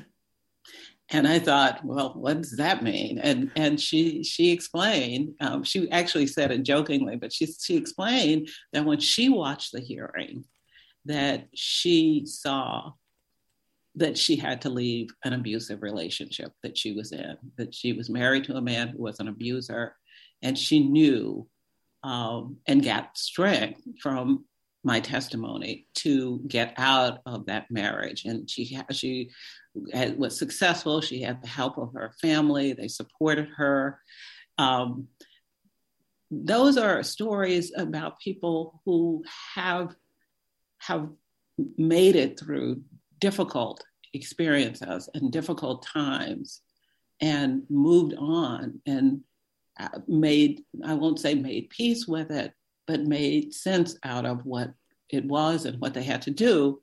And 1.10 1.28
I 1.28 1.38
thought, 1.38 1.84
well, 1.84 2.14
what 2.14 2.40
does 2.40 2.56
that 2.56 2.82
mean? 2.82 3.18
And 3.18 3.50
and 3.56 3.78
she 3.78 4.24
she 4.24 4.50
explained. 4.50 5.34
Um, 5.40 5.62
she 5.62 5.90
actually 5.90 6.26
said 6.26 6.50
it 6.50 6.62
jokingly, 6.62 7.16
but 7.16 7.32
she 7.32 7.46
she 7.46 7.76
explained 7.76 8.48
that 8.72 8.84
when 8.84 9.00
she 9.00 9.28
watched 9.28 9.72
the 9.72 9.80
hearing, 9.80 10.44
that 11.04 11.48
she 11.54 12.24
saw 12.24 12.92
that 13.96 14.18
she 14.18 14.34
had 14.34 14.62
to 14.62 14.70
leave 14.70 15.08
an 15.24 15.34
abusive 15.34 15.82
relationship 15.82 16.52
that 16.62 16.76
she 16.76 16.92
was 16.92 17.12
in. 17.12 17.36
That 17.58 17.74
she 17.74 17.92
was 17.92 18.08
married 18.08 18.44
to 18.44 18.56
a 18.56 18.62
man 18.62 18.88
who 18.88 19.02
was 19.02 19.20
an 19.20 19.28
abuser, 19.28 19.94
and 20.42 20.58
she 20.58 20.80
knew 20.80 21.46
um, 22.02 22.58
and 22.66 22.84
got 22.84 23.16
strength 23.16 23.82
from 24.00 24.46
my 24.84 25.00
testimony 25.00 25.86
to 25.94 26.40
get 26.46 26.74
out 26.76 27.20
of 27.26 27.46
that 27.46 27.70
marriage. 27.70 28.24
And 28.24 28.48
she 28.48 28.78
she 28.90 29.30
had, 29.92 30.18
was 30.18 30.38
successful. 30.38 31.00
She 31.00 31.22
had 31.22 31.42
the 31.42 31.48
help 31.48 31.78
of 31.78 31.94
her 31.94 32.12
family. 32.20 32.74
They 32.74 32.88
supported 32.88 33.48
her. 33.56 33.98
Um, 34.58 35.08
those 36.30 36.76
are 36.76 37.02
stories 37.02 37.72
about 37.76 38.20
people 38.20 38.80
who 38.84 39.24
have 39.54 39.94
have 40.78 41.08
made 41.78 42.16
it 42.16 42.38
through 42.38 42.82
difficult 43.20 43.84
experiences 44.12 45.08
and 45.14 45.32
difficult 45.32 45.86
times 45.86 46.60
and 47.20 47.62
moved 47.70 48.14
on 48.18 48.80
and 48.86 49.20
uh, 49.78 49.88
made 50.06 50.62
i 50.84 50.94
won't 50.94 51.20
say 51.20 51.34
made 51.34 51.70
peace 51.70 52.06
with 52.06 52.30
it 52.30 52.52
but 52.86 53.06
made 53.06 53.54
sense 53.54 53.96
out 54.04 54.26
of 54.26 54.44
what 54.44 54.72
it 55.10 55.24
was 55.24 55.64
and 55.64 55.80
what 55.80 55.94
they 55.94 56.02
had 56.02 56.22
to 56.22 56.30
do. 56.30 56.80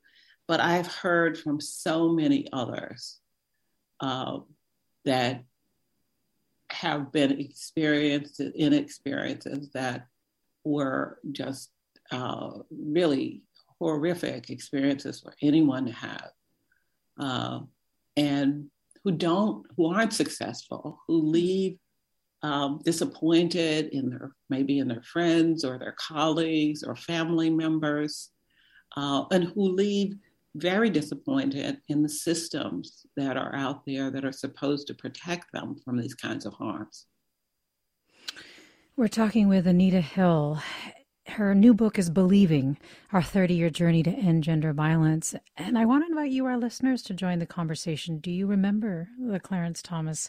But 0.48 0.60
I've 0.60 0.86
heard 0.86 1.38
from 1.38 1.60
so 1.60 2.12
many 2.12 2.48
others 2.52 3.18
uh, 4.00 4.40
that 5.04 5.44
have 6.70 7.12
been 7.12 7.38
experienced 7.38 8.40
in 8.40 8.72
experiences 8.72 9.70
that 9.74 10.06
were 10.64 11.18
just 11.30 11.70
uh, 12.10 12.50
really 12.70 13.42
horrific 13.78 14.50
experiences 14.50 15.20
for 15.20 15.34
anyone 15.42 15.86
to 15.86 15.92
have, 15.92 16.30
uh, 17.20 17.60
and 18.16 18.66
who 19.04 19.12
don't, 19.12 19.66
who 19.76 19.92
aren't 19.92 20.12
successful, 20.12 21.00
who 21.06 21.20
leave 21.22 21.78
um, 22.42 22.80
disappointed 22.84 23.88
in 23.92 24.10
their 24.10 24.32
maybe 24.50 24.78
in 24.78 24.88
their 24.88 25.02
friends 25.02 25.64
or 25.64 25.78
their 25.78 25.94
colleagues 25.98 26.82
or 26.82 26.96
family 26.96 27.50
members, 27.50 28.30
uh, 28.96 29.24
and 29.30 29.44
who 29.44 29.74
leave 29.74 30.14
very 30.56 30.90
disappointed 30.90 31.78
in 31.88 32.02
the 32.02 32.08
systems 32.08 33.06
that 33.16 33.36
are 33.36 33.54
out 33.54 33.86
there 33.86 34.10
that 34.10 34.24
are 34.24 34.32
supposed 34.32 34.86
to 34.86 34.94
protect 34.94 35.50
them 35.52 35.76
from 35.84 35.96
these 35.96 36.14
kinds 36.14 36.44
of 36.44 36.52
harms. 36.54 37.06
We're 38.96 39.08
talking 39.08 39.48
with 39.48 39.66
Anita 39.66 40.02
Hill. 40.02 40.60
Her 41.26 41.54
new 41.54 41.72
book 41.72 41.98
is 41.98 42.10
Believing 42.10 42.76
Our 43.12 43.22
30 43.22 43.54
Year 43.54 43.70
Journey 43.70 44.02
to 44.02 44.10
End 44.10 44.44
Gender 44.44 44.74
Violence. 44.74 45.34
And 45.56 45.78
I 45.78 45.86
want 45.86 46.04
to 46.04 46.10
invite 46.10 46.30
you, 46.30 46.44
our 46.44 46.58
listeners, 46.58 47.00
to 47.04 47.14
join 47.14 47.38
the 47.38 47.46
conversation. 47.46 48.18
Do 48.18 48.30
you 48.30 48.46
remember 48.46 49.08
the 49.18 49.40
Clarence 49.40 49.80
Thomas 49.80 50.28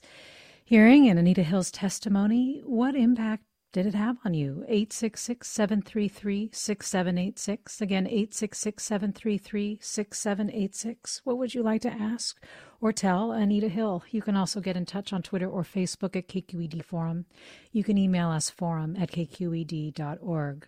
hearing 0.63 1.08
and 1.08 1.20
Anita 1.20 1.43
Hill's 1.43 1.72
testimony, 1.72 2.62
what 2.65 2.96
impact 2.96 3.43
did 3.74 3.88
it 3.88 3.96
have 3.96 4.17
on 4.24 4.34
you? 4.34 4.63
866 4.67 5.50
733 5.50 6.50
6786. 6.53 7.82
Again, 7.82 8.05
866 8.05 8.84
733 8.84 9.79
6786. 9.82 11.22
What 11.24 11.38
would 11.38 11.53
you 11.53 11.63
like 11.63 11.82
to 11.82 11.91
ask 11.91 12.41
or 12.79 12.93
tell 12.93 13.32
Anita 13.32 13.67
Hill? 13.67 14.03
You 14.12 14.22
can 14.22 14.38
also 14.38 14.62
get 14.62 14.77
in 14.77 14.86
touch 14.86 15.12
on 15.12 15.24
Twitter 15.24 15.50
or 15.50 15.63
Facebook 15.63 16.15
at 16.15 16.27
KQED 16.27 16.86
Forum. 16.86 17.25
You 17.72 17.84
can 17.84 17.98
email 17.98 18.29
us 18.29 18.50
forum 18.50 18.96
at 18.96 19.12
kqed.org. 19.12 20.67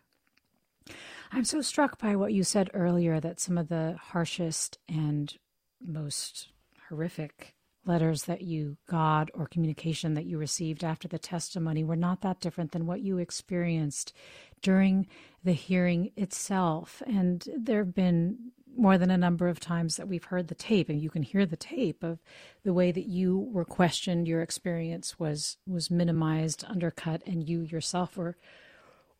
I'm 1.32 1.46
so 1.46 1.62
struck 1.62 2.00
by 2.00 2.16
what 2.16 2.34
you 2.34 2.44
said 2.44 2.70
earlier 2.74 3.20
that 3.20 3.40
some 3.40 3.58
of 3.58 3.70
the 3.70 3.98
harshest 4.00 4.78
and 4.88 5.36
most 5.82 6.50
horrific 6.90 7.55
letters 7.86 8.24
that 8.24 8.42
you 8.42 8.78
got 8.88 9.30
or 9.34 9.48
communication 9.48 10.14
that 10.16 10.26
you 10.26 10.38
received 10.38 10.84
after 10.84 11.08
the 11.08 11.20
testimony 11.20 11.84
were 11.84 11.96
not 11.96 12.22
that 12.22 12.40
different 12.40 12.72
than 12.72 12.86
what 12.86 13.02
you 13.02 13.18
experienced 13.18 14.14
during 14.62 15.08
the 15.44 15.54
hearing 15.54 16.12
itself. 16.16 17.04
And 17.06 17.48
there 17.58 17.80
have 17.80 17.94
been 17.94 18.52
more 18.78 18.98
than 18.98 19.12
a 19.12 19.18
number 19.18 19.48
of 19.48 19.60
times 19.60 19.96
that 19.96 20.08
we've 20.08 20.26
heard 20.26 20.48
the 20.48 20.56
tape 20.56 20.90
and 20.90 21.02
you 21.02 21.10
can 21.10 21.24
hear 21.24 21.46
the 21.46 21.56
tape 21.56 22.04
of 22.04 22.20
the 22.64 22.74
way 22.74 22.92
that 22.92 23.08
you 23.08 23.40
were 23.52 23.66
questioned 23.66 24.28
your 24.28 24.42
experience 24.42 25.18
was 25.18 25.58
was 25.66 25.90
minimized 25.90 26.66
undercut 26.68 27.22
and 27.26 27.48
you 27.48 27.62
yourself 27.62 28.18
were 28.18 28.36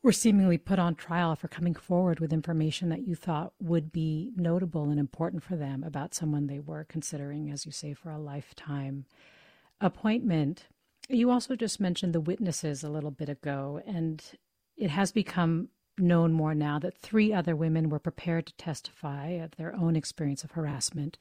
were 0.06 0.12
seemingly 0.12 0.60
put 0.60 0.78
on 0.78 0.94
trial 0.94 1.36
for 1.36 1.48
coming 1.48 1.74
forward 1.74 2.20
with 2.20 2.32
information 2.32 2.90
that 2.90 3.08
you 3.08 3.16
thought 3.16 3.54
would 3.60 3.92
be 3.92 4.32
notable 4.36 4.92
and 4.92 5.00
important 5.00 5.42
for 5.42 5.56
them 5.56 5.84
about 5.84 6.14
someone 6.14 6.46
they 6.46 6.60
were 6.60 6.86
considering, 6.88 7.50
as 7.50 7.66
you 7.66 7.72
say, 7.72 7.92
for 7.92 8.12
a 8.12 8.20
lifetime 8.20 9.04
appointment. 9.82 10.68
You 11.10 11.32
also 11.32 11.56
just 11.56 11.80
mentioned 11.80 12.14
the 12.14 12.20
witnesses 12.20 12.84
a 12.84 12.90
little 12.90 13.10
bit 13.10 13.30
ago, 13.30 13.82
and 13.88 14.24
it 14.78 14.92
has 14.92 15.12
become 15.12 15.70
known 15.98 16.32
more 16.32 16.54
now 16.54 16.78
that 16.78 17.00
three 17.00 17.34
other 17.34 17.56
women 17.56 17.90
were 17.90 17.98
prepared 17.98 18.46
to 18.46 18.54
testify 18.58 19.30
of 19.30 19.56
their 19.56 19.76
own 19.76 19.96
experience 19.96 20.44
of 20.44 20.52
harassment 20.52 21.18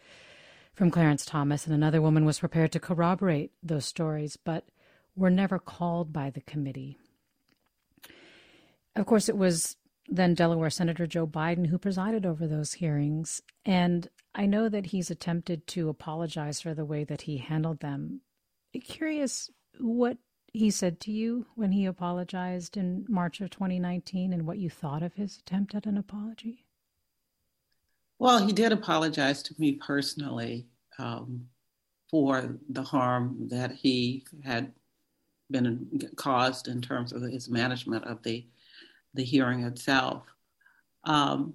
from 0.74 0.90
Clarence 0.90 1.24
Thomas, 1.24 1.64
and 1.64 1.74
another 1.74 2.02
woman 2.02 2.26
was 2.26 2.40
prepared 2.40 2.72
to 2.72 2.80
corroborate 2.80 3.50
those 3.62 3.86
stories, 3.86 4.36
but 4.36 4.68
were 5.16 5.30
never 5.30 5.58
called 5.58 6.12
by 6.12 6.28
the 6.28 6.42
committee. 6.42 6.98
Of 8.96 9.06
course, 9.06 9.28
it 9.28 9.36
was 9.36 9.76
then 10.08 10.34
Delaware 10.34 10.70
Senator 10.70 11.06
Joe 11.06 11.26
Biden 11.26 11.66
who 11.66 11.78
presided 11.78 12.26
over 12.26 12.46
those 12.46 12.74
hearings. 12.74 13.42
And 13.64 14.08
I 14.34 14.46
know 14.46 14.68
that 14.68 14.86
he's 14.86 15.10
attempted 15.10 15.66
to 15.68 15.88
apologize 15.88 16.60
for 16.60 16.74
the 16.74 16.84
way 16.84 17.04
that 17.04 17.22
he 17.22 17.38
handled 17.38 17.80
them. 17.80 18.20
Curious 18.84 19.50
what 19.80 20.18
he 20.52 20.70
said 20.70 21.00
to 21.00 21.10
you 21.10 21.46
when 21.56 21.72
he 21.72 21.86
apologized 21.86 22.76
in 22.76 23.04
March 23.08 23.40
of 23.40 23.50
2019 23.50 24.32
and 24.32 24.46
what 24.46 24.58
you 24.58 24.70
thought 24.70 25.02
of 25.02 25.14
his 25.14 25.38
attempt 25.38 25.74
at 25.74 25.86
an 25.86 25.96
apology. 25.96 26.64
Well, 28.18 28.46
he 28.46 28.52
did 28.52 28.72
apologize 28.72 29.42
to 29.44 29.54
me 29.58 29.72
personally 29.72 30.66
um, 30.98 31.46
for 32.10 32.56
the 32.68 32.82
harm 32.82 33.48
that 33.50 33.72
he 33.72 34.24
had 34.44 34.72
been 35.50 35.88
caused 36.16 36.68
in 36.68 36.80
terms 36.80 37.12
of 37.12 37.22
his 37.22 37.48
management 37.48 38.04
of 38.04 38.22
the 38.22 38.46
the 39.14 39.24
hearing 39.24 39.62
itself. 39.64 40.22
Um, 41.04 41.54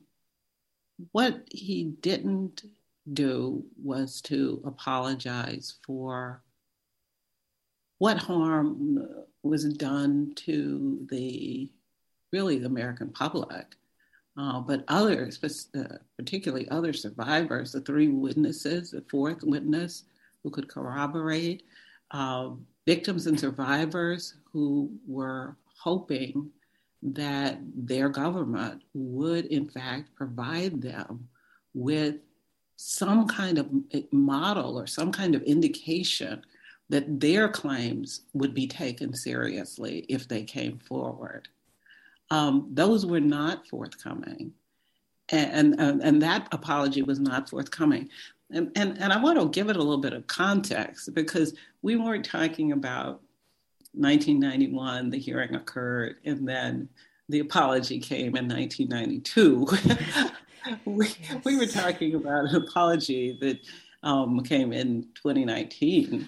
what 1.12 1.44
he 1.52 1.86
didn't 2.02 2.64
do 3.14 3.64
was 3.82 4.22
to 4.22 4.62
apologize 4.66 5.76
for 5.86 6.44
what 7.98 8.18
harm 8.18 9.00
was 9.44 9.66
done 9.74 10.34
to 10.36 11.06
the 11.10 11.70
really 12.32 12.60
the 12.60 12.68
American 12.68 13.10
public, 13.10 13.76
uh, 14.38 14.60
but 14.60 14.84
others, 14.88 15.40
uh, 15.76 15.84
particularly 16.18 16.70
other 16.70 16.94
survivors, 16.94 17.72
the 17.72 17.82
three 17.82 18.08
witnesses, 18.08 18.92
the 18.92 19.04
fourth 19.10 19.44
witness 19.44 20.04
who 20.44 20.50
could 20.50 20.68
corroborate, 20.70 21.64
uh, 22.12 22.52
victims 22.86 23.28
and 23.28 23.40
survivors 23.40 24.36
who 24.52 24.92
were 25.08 25.58
hoping 25.82 26.50
that 27.02 27.60
their 27.76 28.10
government 28.10 28.82
would, 28.94 29.46
in 29.46 29.70
fact, 29.70 30.16
provide 30.16 30.82
them 30.82 31.28
with 31.74 32.16
some 32.76 33.28
kind 33.28 33.58
of 33.58 33.70
model 34.12 34.80
or 34.80 34.88
some 34.88 35.12
kind 35.12 35.36
of 35.36 35.42
indication 35.44 36.44
that 36.90 37.20
their 37.20 37.48
claims 37.50 38.22
would 38.34 38.54
be 38.54 38.68
taken 38.68 39.14
seriously 39.14 40.06
if 40.10 40.28
they 40.28 40.44
came 40.44 40.80
forward. 40.80 41.48
Um, 42.32 42.70
those 42.72 43.06
were 43.06 43.20
not 43.20 43.68
forthcoming. 43.68 44.54
And, 45.30 45.80
and, 45.80 46.02
and 46.02 46.22
that 46.22 46.48
apology 46.52 47.04
was 47.04 47.20
not 47.20 47.50
forthcoming. 47.50 48.10
And, 48.52 48.72
and, 48.76 48.98
and 49.00 49.14
I 49.14 49.22
want 49.22 49.40
to 49.40 49.48
give 49.50 49.70
it 49.70 49.76
a 49.76 49.80
little 49.80 50.02
bit 50.02 50.14
of 50.14 50.26
context 50.28 51.14
because 51.14 51.54
we 51.82 51.96
weren't 51.96 52.26
talking 52.26 52.72
about 52.72 53.22
1991, 53.94 55.10
the 55.10 55.18
hearing 55.18 55.56
occurred, 55.56 56.18
and 56.26 56.48
then 56.48 56.90
the 57.28 57.40
apology 57.40 58.00
came 58.00 58.36
in 58.36 58.48
1992. 58.48 59.68
we, 60.86 61.08
yes. 61.08 61.46
we 61.46 61.58
were 61.58 61.66
talking 61.66 62.16
about 62.16 62.46
an 62.46 62.56
apology 62.56 63.38
that 63.42 63.60
um, 64.04 64.42
came 64.42 64.74
in 64.74 65.08
2019. 65.16 66.28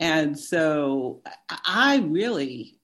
And 0.00 0.38
so 0.38 1.20
I 1.66 1.98
really, 2.06 2.78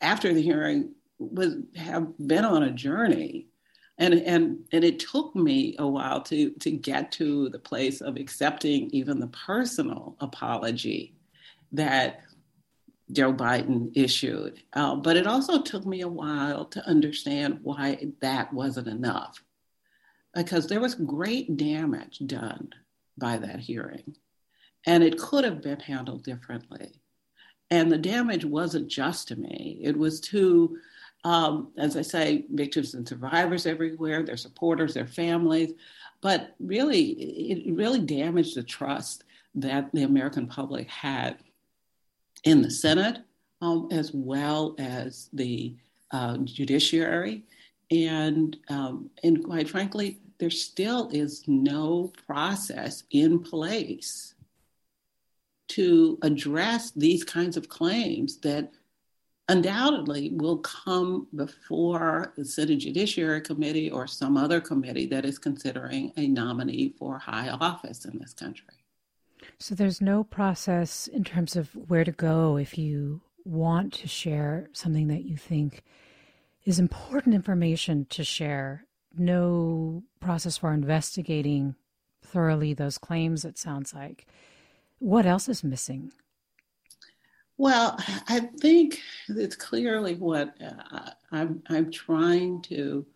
after 0.00 0.34
the 0.34 0.42
hearing, 0.42 0.92
was 1.18 1.56
have 1.76 2.12
been 2.26 2.44
on 2.44 2.62
a 2.62 2.70
journey. 2.70 3.46
And, 3.98 4.14
and, 4.14 4.64
and 4.72 4.82
it 4.82 4.98
took 4.98 5.34
me 5.36 5.76
a 5.78 5.86
while 5.86 6.22
to, 6.22 6.50
to 6.50 6.70
get 6.70 7.12
to 7.12 7.50
the 7.50 7.58
place 7.58 8.00
of 8.00 8.16
accepting 8.16 8.88
even 8.90 9.20
the 9.20 9.26
personal 9.28 10.16
apology 10.20 11.14
that 11.72 12.22
Joe 13.12 13.32
Biden 13.32 13.90
issued. 13.94 14.62
Uh, 14.72 14.96
but 14.96 15.16
it 15.16 15.26
also 15.26 15.60
took 15.62 15.86
me 15.86 16.00
a 16.02 16.08
while 16.08 16.64
to 16.66 16.86
understand 16.86 17.60
why 17.62 18.08
that 18.20 18.52
wasn't 18.52 18.88
enough, 18.88 19.42
because 20.34 20.66
there 20.66 20.80
was 20.80 20.94
great 20.94 21.56
damage 21.56 22.20
done 22.26 22.70
by 23.18 23.38
that 23.38 23.60
hearing, 23.60 24.16
and 24.86 25.02
it 25.02 25.18
could 25.18 25.44
have 25.44 25.62
been 25.62 25.80
handled 25.80 26.24
differently. 26.24 26.92
And 27.70 27.90
the 27.90 27.98
damage 27.98 28.44
wasn't 28.44 28.88
just 28.88 29.28
to 29.28 29.36
me, 29.36 29.80
it 29.82 29.96
was 29.96 30.20
to, 30.22 30.78
um, 31.24 31.70
as 31.76 31.96
I 31.96 32.02
say, 32.02 32.46
victims 32.50 32.94
and 32.94 33.06
survivors 33.06 33.66
everywhere, 33.66 34.22
their 34.22 34.36
supporters, 34.36 34.94
their 34.94 35.06
families. 35.06 35.72
But 36.20 36.54
really, 36.58 37.10
it 37.10 37.74
really 37.74 38.00
damaged 38.00 38.56
the 38.56 38.62
trust 38.62 39.24
that 39.54 39.90
the 39.92 40.02
American 40.02 40.46
public 40.46 40.88
had 40.88 41.38
in 42.44 42.62
the 42.62 42.70
Senate, 42.70 43.18
um, 43.60 43.88
as 43.90 44.12
well 44.12 44.74
as 44.78 45.28
the 45.32 45.76
uh, 46.10 46.38
judiciary. 46.38 47.44
And, 47.90 48.56
um, 48.68 49.10
and 49.22 49.44
quite 49.44 49.68
frankly, 49.68 50.18
there 50.38 50.50
still 50.50 51.08
is 51.12 51.44
no 51.46 52.12
process 52.26 53.04
in 53.10 53.40
place 53.40 54.34
to 55.68 56.18
address 56.22 56.90
these 56.92 57.22
kinds 57.22 57.56
of 57.56 57.68
claims 57.68 58.38
that 58.38 58.72
undoubtedly 59.48 60.30
will 60.34 60.58
come 60.58 61.26
before 61.34 62.32
the 62.36 62.44
Senate 62.44 62.78
Judiciary 62.78 63.40
Committee 63.40 63.90
or 63.90 64.06
some 64.06 64.36
other 64.36 64.60
committee 64.60 65.06
that 65.06 65.24
is 65.24 65.38
considering 65.38 66.12
a 66.16 66.26
nominee 66.26 66.94
for 66.98 67.18
high 67.18 67.48
office 67.50 68.04
in 68.04 68.18
this 68.18 68.32
country. 68.32 68.79
So 69.58 69.74
there's 69.74 70.00
no 70.00 70.24
process 70.24 71.06
in 71.06 71.24
terms 71.24 71.56
of 71.56 71.70
where 71.88 72.04
to 72.04 72.12
go 72.12 72.56
if 72.56 72.78
you 72.78 73.22
want 73.44 73.92
to 73.94 74.08
share 74.08 74.68
something 74.72 75.08
that 75.08 75.24
you 75.24 75.36
think 75.36 75.82
is 76.64 76.78
important 76.78 77.34
information 77.34 78.06
to 78.10 78.24
share. 78.24 78.86
No 79.16 80.02
process 80.20 80.58
for 80.58 80.72
investigating 80.72 81.74
thoroughly 82.22 82.74
those 82.74 82.98
claims, 82.98 83.44
it 83.44 83.58
sounds 83.58 83.92
like. 83.94 84.26
What 84.98 85.26
else 85.26 85.48
is 85.48 85.64
missing? 85.64 86.12
Well, 87.56 87.98
I 88.28 88.40
think 88.60 89.00
it's 89.28 89.56
clearly 89.56 90.14
what 90.14 90.54
uh, 90.62 91.10
I'm, 91.30 91.62
I'm 91.68 91.90
trying 91.90 92.62
to 92.62 93.06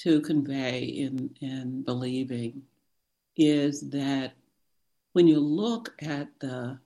to 0.00 0.20
convey 0.20 0.84
in 0.84 1.34
in 1.40 1.82
believing 1.82 2.62
is 3.36 3.88
that 3.90 4.34
when 5.16 5.26
you 5.26 5.40
look 5.40 5.94
at 6.02 6.28
the 6.40 6.78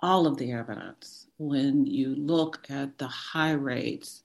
all 0.00 0.28
of 0.28 0.36
the 0.36 0.52
evidence, 0.52 1.26
when 1.36 1.84
you 1.84 2.14
look 2.14 2.64
at 2.70 2.96
the 2.96 3.08
high 3.08 3.54
rates 3.54 4.22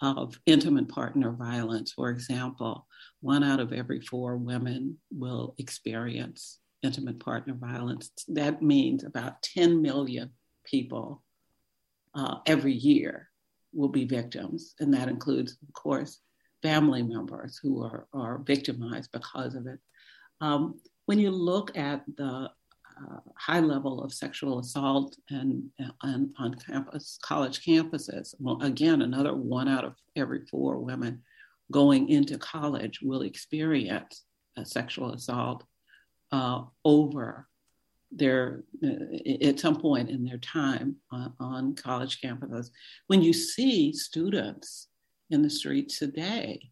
of 0.00 0.38
intimate 0.46 0.88
partner 0.88 1.32
violence, 1.32 1.90
for 1.90 2.10
example, 2.10 2.86
one 3.22 3.42
out 3.42 3.58
of 3.58 3.72
every 3.72 4.00
four 4.00 4.36
women 4.36 4.96
will 5.10 5.56
experience 5.58 6.60
intimate 6.84 7.18
partner 7.18 7.54
violence. 7.54 8.08
That 8.28 8.62
means 8.62 9.02
about 9.02 9.42
10 9.42 9.82
million 9.82 10.30
people 10.64 11.24
uh, 12.14 12.36
every 12.46 12.74
year 12.74 13.28
will 13.72 13.88
be 13.88 14.04
victims. 14.04 14.76
And 14.78 14.94
that 14.94 15.08
includes, 15.08 15.56
of 15.60 15.72
course, 15.72 16.20
family 16.62 17.02
members 17.02 17.58
who 17.60 17.82
are, 17.82 18.06
are 18.12 18.38
victimized 18.38 19.10
because 19.10 19.56
of 19.56 19.66
it. 19.66 19.80
Um, 20.40 20.78
when 21.06 21.18
you 21.18 21.30
look 21.30 21.76
at 21.76 22.04
the 22.16 22.50
uh, 22.98 23.18
high 23.36 23.60
level 23.60 24.02
of 24.02 24.12
sexual 24.12 24.58
assault 24.58 25.16
and, 25.30 25.64
and 26.02 26.30
on 26.38 26.54
campus, 26.54 27.18
college 27.22 27.64
campuses. 27.64 28.34
Well, 28.38 28.60
again, 28.62 29.02
another 29.02 29.34
one 29.34 29.68
out 29.68 29.84
of 29.84 29.94
every 30.16 30.46
four 30.46 30.78
women 30.78 31.22
going 31.70 32.08
into 32.08 32.38
college 32.38 33.00
will 33.02 33.22
experience 33.22 34.24
a 34.56 34.64
sexual 34.64 35.12
assault 35.12 35.64
uh, 36.32 36.62
over 36.84 37.48
their 38.12 38.62
uh, 38.84 38.88
at 39.42 39.58
some 39.58 39.80
point 39.80 40.08
in 40.08 40.24
their 40.24 40.38
time 40.38 40.96
on, 41.10 41.32
on 41.40 41.74
college 41.74 42.20
campuses. 42.20 42.70
When 43.08 43.20
you 43.20 43.32
see 43.32 43.92
students 43.92 44.88
in 45.30 45.42
the 45.42 45.50
streets 45.50 45.98
today 45.98 46.70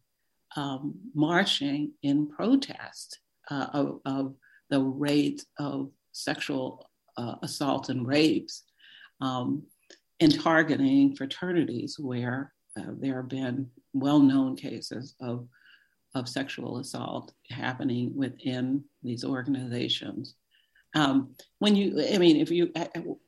um, 0.55 0.95
marching 1.13 1.91
in 2.01 2.29
protest 2.29 3.19
uh, 3.51 3.67
of, 3.73 3.99
of, 4.05 4.35
the 4.71 4.81
rate 4.81 5.45
of 5.59 5.91
sexual 6.15 6.89
uh, 7.17 7.35
assault 7.43 7.89
and 7.89 8.07
rapes 8.07 8.63
um, 9.21 9.63
and 10.19 10.41
targeting 10.41 11.15
fraternities 11.15 11.97
where 11.99 12.53
uh, 12.79 12.91
there 12.99 13.17
have 13.17 13.29
been 13.29 13.69
well-known 13.93 14.55
cases 14.55 15.15
of 15.21 15.47
of 16.13 16.29
sexual 16.29 16.77
assault 16.77 17.33
happening 17.49 18.09
within 18.15 18.81
these 19.03 19.25
organizations. 19.25 20.35
Um, 20.95 21.35
when 21.59 21.75
you, 21.75 22.07
I 22.13 22.17
mean, 22.17 22.37
if 22.37 22.49
you, 22.49 22.71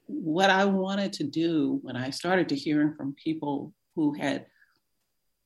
what 0.05 0.49
I 0.49 0.63
wanted 0.63 1.11
to 1.13 1.25
do 1.25 1.79
when 1.81 1.97
I 1.97 2.11
started 2.11 2.47
to 2.47 2.55
hearing 2.55 2.93
from 2.93 3.13
people 3.21 3.73
who 3.97 4.13
had 4.13 4.45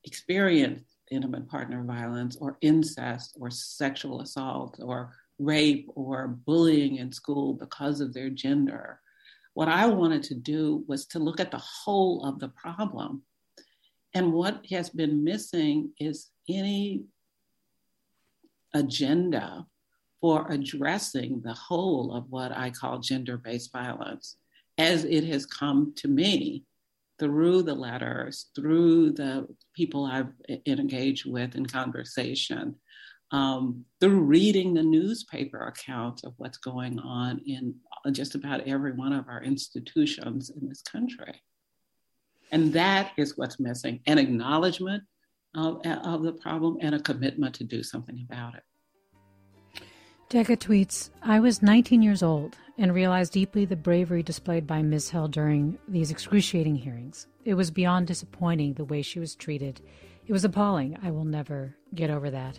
experienced 0.04 0.84
intimate 1.10 1.48
partner 1.48 1.82
violence 1.82 2.36
or 2.36 2.58
incest 2.60 3.36
or 3.40 3.50
sexual 3.50 4.20
assault 4.20 4.78
or 4.80 5.12
rape 5.42 5.88
or 5.94 6.28
bullying 6.28 6.96
in 6.96 7.12
school 7.12 7.54
because 7.54 8.00
of 8.00 8.12
their 8.12 8.30
gender. 8.30 9.00
What 9.54 9.68
I 9.68 9.86
wanted 9.86 10.22
to 10.24 10.34
do 10.34 10.84
was 10.86 11.06
to 11.06 11.18
look 11.18 11.40
at 11.40 11.50
the 11.50 11.58
whole 11.58 12.24
of 12.24 12.38
the 12.38 12.48
problem. 12.48 13.22
And 14.14 14.32
what 14.32 14.66
has 14.70 14.90
been 14.90 15.24
missing 15.24 15.92
is 15.98 16.30
any 16.48 17.04
agenda 18.74 19.66
for 20.20 20.50
addressing 20.50 21.42
the 21.42 21.52
whole 21.52 22.14
of 22.14 22.30
what 22.30 22.52
I 22.52 22.70
call 22.70 22.98
gender 23.00 23.36
based 23.36 23.72
violence 23.72 24.36
as 24.78 25.04
it 25.04 25.24
has 25.24 25.44
come 25.44 25.92
to 25.96 26.08
me 26.08 26.64
through 27.18 27.62
the 27.62 27.74
letters, 27.74 28.46
through 28.54 29.12
the 29.12 29.46
people 29.74 30.06
I've 30.06 30.32
engaged 30.66 31.30
with 31.30 31.54
in 31.54 31.66
conversation, 31.66 32.76
um, 33.32 33.84
through 33.98 34.20
reading 34.20 34.74
the 34.74 34.82
newspaper 34.82 35.66
accounts 35.66 36.22
of 36.22 36.34
what's 36.36 36.58
going 36.58 36.98
on 36.98 37.40
in 37.46 37.74
just 38.12 38.34
about 38.34 38.60
every 38.68 38.92
one 38.92 39.12
of 39.12 39.26
our 39.28 39.42
institutions 39.42 40.50
in 40.50 40.68
this 40.68 40.82
country. 40.82 41.40
And 42.52 42.72
that 42.74 43.12
is 43.16 43.38
what's 43.38 43.58
missing 43.58 44.00
an 44.06 44.18
acknowledgement 44.18 45.02
of, 45.54 45.80
of 45.86 46.22
the 46.22 46.32
problem 46.32 46.76
and 46.80 46.94
a 46.94 47.00
commitment 47.00 47.54
to 47.56 47.64
do 47.64 47.82
something 47.82 48.26
about 48.28 48.54
it. 48.54 48.62
Decca 50.28 50.56
tweets 50.58 51.10
I 51.22 51.40
was 51.40 51.62
19 51.62 52.02
years 52.02 52.22
old 52.22 52.56
and 52.78 52.94
realized 52.94 53.32
deeply 53.32 53.64
the 53.64 53.76
bravery 53.76 54.22
displayed 54.22 54.66
by 54.66 54.82
Ms. 54.82 55.10
Hill 55.10 55.28
during 55.28 55.78
these 55.88 56.10
excruciating 56.10 56.76
hearings. 56.76 57.26
It 57.44 57.54
was 57.54 57.70
beyond 57.70 58.06
disappointing 58.06 58.74
the 58.74 58.84
way 58.84 59.02
she 59.02 59.20
was 59.20 59.34
treated. 59.34 59.80
It 60.26 60.32
was 60.32 60.44
appalling. 60.44 60.98
I 61.02 61.10
will 61.10 61.24
never 61.24 61.74
get 61.94 62.10
over 62.10 62.30
that. 62.30 62.58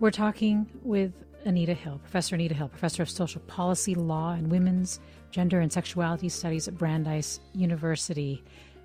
We're 0.00 0.12
talking 0.12 0.68
with 0.84 1.12
Anita 1.44 1.74
Hill, 1.74 1.98
Professor 1.98 2.36
Anita 2.36 2.54
Hill, 2.54 2.68
Professor 2.68 3.02
of 3.02 3.10
Social 3.10 3.40
Policy, 3.48 3.96
Law, 3.96 4.30
and 4.30 4.48
Women's, 4.48 5.00
Gender, 5.32 5.58
and 5.58 5.72
Sexuality 5.72 6.28
Studies 6.28 6.68
at 6.68 6.78
Brandeis 6.78 7.40
University. 7.52 8.44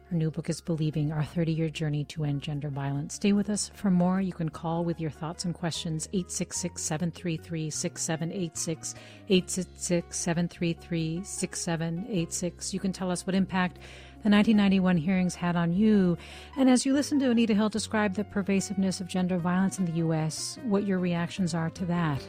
Her 0.10 0.16
new 0.16 0.32
book 0.32 0.50
is 0.50 0.60
Believing 0.60 1.12
Our 1.12 1.24
30 1.24 1.52
Year 1.52 1.70
Journey 1.70 2.04
to 2.06 2.24
End 2.24 2.42
Gender 2.42 2.70
Violence. 2.70 3.14
Stay 3.14 3.32
with 3.32 3.52
us 3.52 3.70
for 3.76 3.92
more. 3.92 4.22
You 4.22 4.34
can 4.34 4.50
call 4.50 4.84
with 4.84 5.00
your 5.00 5.12
thoughts 5.12 5.46
and 5.46 5.54
questions 5.54 6.10
866 6.14 6.82
733 6.82 7.70
6786. 7.70 8.96
866 9.30 10.18
733 10.18 11.24
6786. 11.24 12.74
You 12.74 12.80
can 12.80 12.92
tell 12.92 13.12
us 13.12 13.28
what 13.28 13.36
impact 13.36 13.78
the 14.24 14.30
1991 14.30 14.96
hearings 14.96 15.36
had 15.36 15.58
on 15.58 15.74
you. 15.74 16.18
And 16.56 16.70
as 16.70 16.86
you 16.86 16.94
listen 16.94 17.20
to 17.20 17.30
Anita 17.30 17.54
Hill 17.54 17.68
describe 17.68 18.16
the 18.16 18.24
pervasiveness 18.24 19.02
of 19.02 19.08
gender 19.08 19.38
violence 19.38 19.80
in 19.80 19.86
the 19.86 19.98
U.S., 19.98 20.58
what 20.64 20.86
your 20.86 21.00
reactions 21.00 21.54
are 21.54 21.70
to 21.72 21.86
that. 21.88 22.26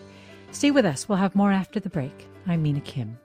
Stay 0.50 0.72
with 0.72 0.84
us. 0.84 1.08
We'll 1.08 1.18
have 1.18 1.36
more 1.36 1.52
after 1.52 1.78
the 1.78 1.90
break. 1.90 2.26
I'm 2.48 2.62
Mina 2.64 2.80
Kim. 2.80 3.16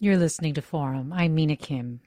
You're 0.00 0.16
listening 0.16 0.54
to 0.54 0.62
Forum. 0.62 1.12
I'm 1.12 1.34
Mina 1.34 1.56
Kim. 1.56 2.00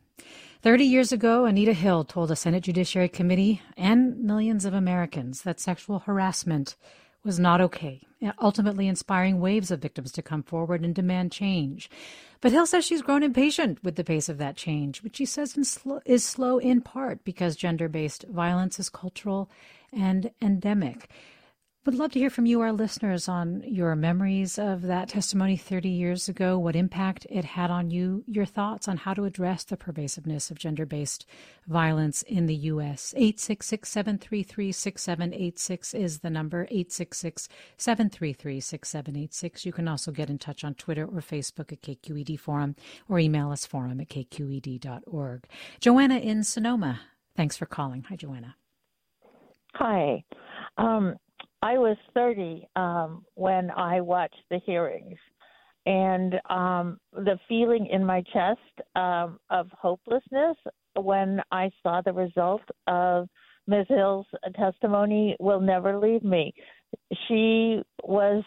30 0.62 0.84
years 0.84 1.12
ago, 1.12 1.46
Anita 1.46 1.74
Hill 1.74 2.04
told 2.04 2.30
a 2.30 2.36
Senate 2.36 2.64
Judiciary 2.64 3.10
Committee 3.10 3.64
and 3.76 4.20
millions 4.20 4.64
of 4.64 4.76
Americans 4.76 5.42
that 5.42 5.60
sexual 5.60 6.00
harassment 6.00 6.76
was 7.24 7.40
not 7.40 7.60
okay, 7.62 8.02
ultimately 8.40 8.88
inspiring 8.88 9.40
waves 9.40 9.72
of 9.72 9.82
victims 9.82 10.12
to 10.12 10.22
come 10.22 10.44
forward 10.44 10.86
and 10.86 10.94
demand 10.94 11.32
change. 11.32 11.90
But 12.42 12.52
Hill 12.52 12.68
says 12.68 12.86
she's 12.86 13.02
grown 13.02 13.24
impatient 13.24 13.84
with 13.84 13.96
the 13.96 14.04
pace 14.04 14.30
of 14.30 14.38
that 14.38 14.56
change, 14.56 15.02
which 15.02 15.16
she 15.16 15.26
says 15.26 15.58
is 16.06 16.24
slow 16.24 16.60
in 16.60 16.82
part 16.82 17.24
because 17.24 17.56
gender 17.56 17.90
based 17.90 18.26
violence 18.30 18.80
is 18.80 18.90
cultural 18.90 19.50
and 19.92 20.30
endemic. 20.44 21.10
Would 21.84 21.96
love 21.96 22.12
to 22.12 22.20
hear 22.20 22.30
from 22.30 22.46
you, 22.46 22.62
our 22.62 22.72
listeners, 22.72 23.28
on 23.28 23.64
your 23.66 23.96
memories 23.96 24.60
of 24.60 24.84
that 24.84 25.10
testimony 25.10 25.58
30 25.58 25.90
years 25.90 26.30
ago, 26.30 26.60
what 26.60 26.76
impact 26.76 27.26
it 27.28 27.44
had 27.44 27.72
on 27.72 27.90
you, 27.90 28.24
your 28.28 28.46
thoughts 28.46 28.88
on 28.88 28.98
how 28.98 29.16
to 29.16 29.26
address 29.26 29.64
the 29.64 29.76
pervasiveness 29.76 30.52
of 30.52 30.60
gender 30.60 30.86
based 30.86 31.26
violence 31.66 32.22
in 32.22 32.46
the 32.46 32.54
U.S. 32.56 33.16
866 33.18 33.90
733 33.90 34.72
6786 34.72 35.94
is 35.96 36.20
the 36.20 36.30
number, 36.30 36.66
866 36.66 37.50
733 37.78 38.60
6786. 38.60 39.66
You 39.66 39.74
can 39.74 39.88
also 39.88 40.12
get 40.12 40.30
in 40.30 40.38
touch 40.38 40.64
on 40.64 40.76
Twitter 40.76 41.06
or 41.06 41.20
Facebook 41.20 41.72
at 41.72 41.82
KQED 41.82 42.40
Forum 42.40 42.76
or 43.10 43.18
email 43.18 43.52
us 43.52 43.66
forum 43.66 44.00
at 44.00 44.10
kqed.org. 44.10 45.48
Joanna 45.80 46.20
in 46.20 46.44
Sonoma, 46.44 47.02
thanks 47.36 47.58
for 47.58 47.66
calling. 47.66 48.04
Hi, 48.04 48.16
Joanna. 48.16 48.56
Hi. 49.74 50.24
Um, 50.78 51.16
I 51.62 51.78
was 51.78 51.98
30 52.14 52.68
um, 52.76 53.26
when 53.36 53.70
I 53.72 54.02
watched 54.02 54.42
the 54.50 54.60
hearings, 54.66 55.18
and 55.86 56.36
um, 56.50 57.00
the 57.14 57.38
feeling 57.48 57.88
in 57.92 58.06
my 58.06 58.24
chest 58.34 58.88
um, 58.96 59.40
of 59.50 59.68
hopelessness 59.72 60.58
when 60.96 61.42
I 61.52 61.70
saw 61.84 62.02
the 62.02 62.14
result 62.14 62.62
of 62.88 63.28
Ms. 63.68 63.86
Hill's 63.90 64.26
testimony 64.56 65.36
will 65.40 65.62
never 65.62 65.98
leave 65.98 66.24
me. 66.24 66.54
She 67.28 67.82
was 68.04 68.44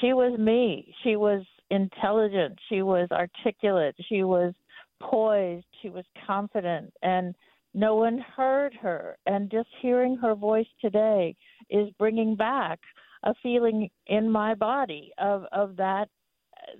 she 0.00 0.12
was 0.12 0.38
me. 0.38 0.94
She 1.02 1.16
was 1.16 1.42
intelligent. 1.70 2.58
She 2.68 2.82
was 2.82 3.08
articulate. 3.10 3.96
She 4.08 4.22
was 4.22 4.52
poised. 5.00 5.66
She 5.80 5.88
was 5.88 6.04
confident, 6.26 6.92
and 7.02 7.34
no 7.74 7.96
one 7.96 8.18
heard 8.36 8.74
her. 8.74 9.16
And 9.26 9.50
just 9.50 9.68
hearing 9.80 10.16
her 10.16 10.34
voice 10.34 10.66
today 10.80 11.34
is 11.70 11.88
bringing 11.98 12.36
back 12.36 12.80
a 13.24 13.34
feeling 13.42 13.90
in 14.06 14.30
my 14.30 14.54
body 14.54 15.12
of 15.18 15.44
of 15.52 15.76
that 15.76 16.08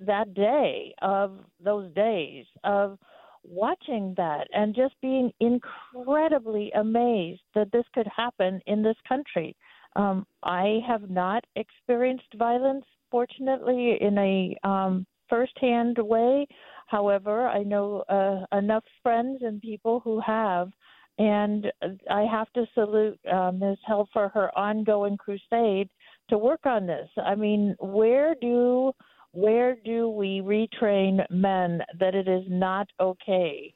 that 0.05 0.33
day 0.33 0.93
of 1.01 1.39
those 1.63 1.91
days 1.93 2.45
of 2.63 2.97
watching 3.43 4.13
that 4.17 4.47
and 4.53 4.75
just 4.75 4.93
being 5.01 5.31
incredibly 5.39 6.71
amazed 6.71 7.41
that 7.55 7.71
this 7.71 7.85
could 7.93 8.07
happen 8.15 8.61
in 8.67 8.83
this 8.83 8.97
country. 9.07 9.55
Um, 9.95 10.25
I 10.43 10.79
have 10.87 11.09
not 11.09 11.43
experienced 11.55 12.33
violence, 12.37 12.85
fortunately, 13.09 13.97
in 14.01 14.17
a 14.17 14.67
um, 14.67 15.05
firsthand 15.29 15.97
way. 15.97 16.47
However, 16.87 17.47
I 17.47 17.63
know 17.63 18.03
uh, 18.09 18.57
enough 18.57 18.83
friends 19.01 19.39
and 19.41 19.61
people 19.61 19.99
who 20.01 20.19
have, 20.19 20.71
and 21.19 21.69
I 22.09 22.21
have 22.21 22.51
to 22.53 22.65
salute 22.73 23.19
uh, 23.31 23.51
Ms. 23.51 23.77
Hill 23.85 24.07
for 24.13 24.29
her 24.29 24.57
ongoing 24.57 25.17
crusade 25.17 25.89
to 26.29 26.37
work 26.37 26.65
on 26.65 26.87
this. 26.87 27.09
I 27.23 27.35
mean, 27.35 27.75
where 27.79 28.33
do 28.41 28.93
where 29.31 29.75
do 29.85 30.09
we 30.09 30.41
retrain 30.41 31.23
men 31.29 31.81
that 31.99 32.15
it 32.15 32.27
is 32.27 32.43
not 32.47 32.87
okay 32.99 33.73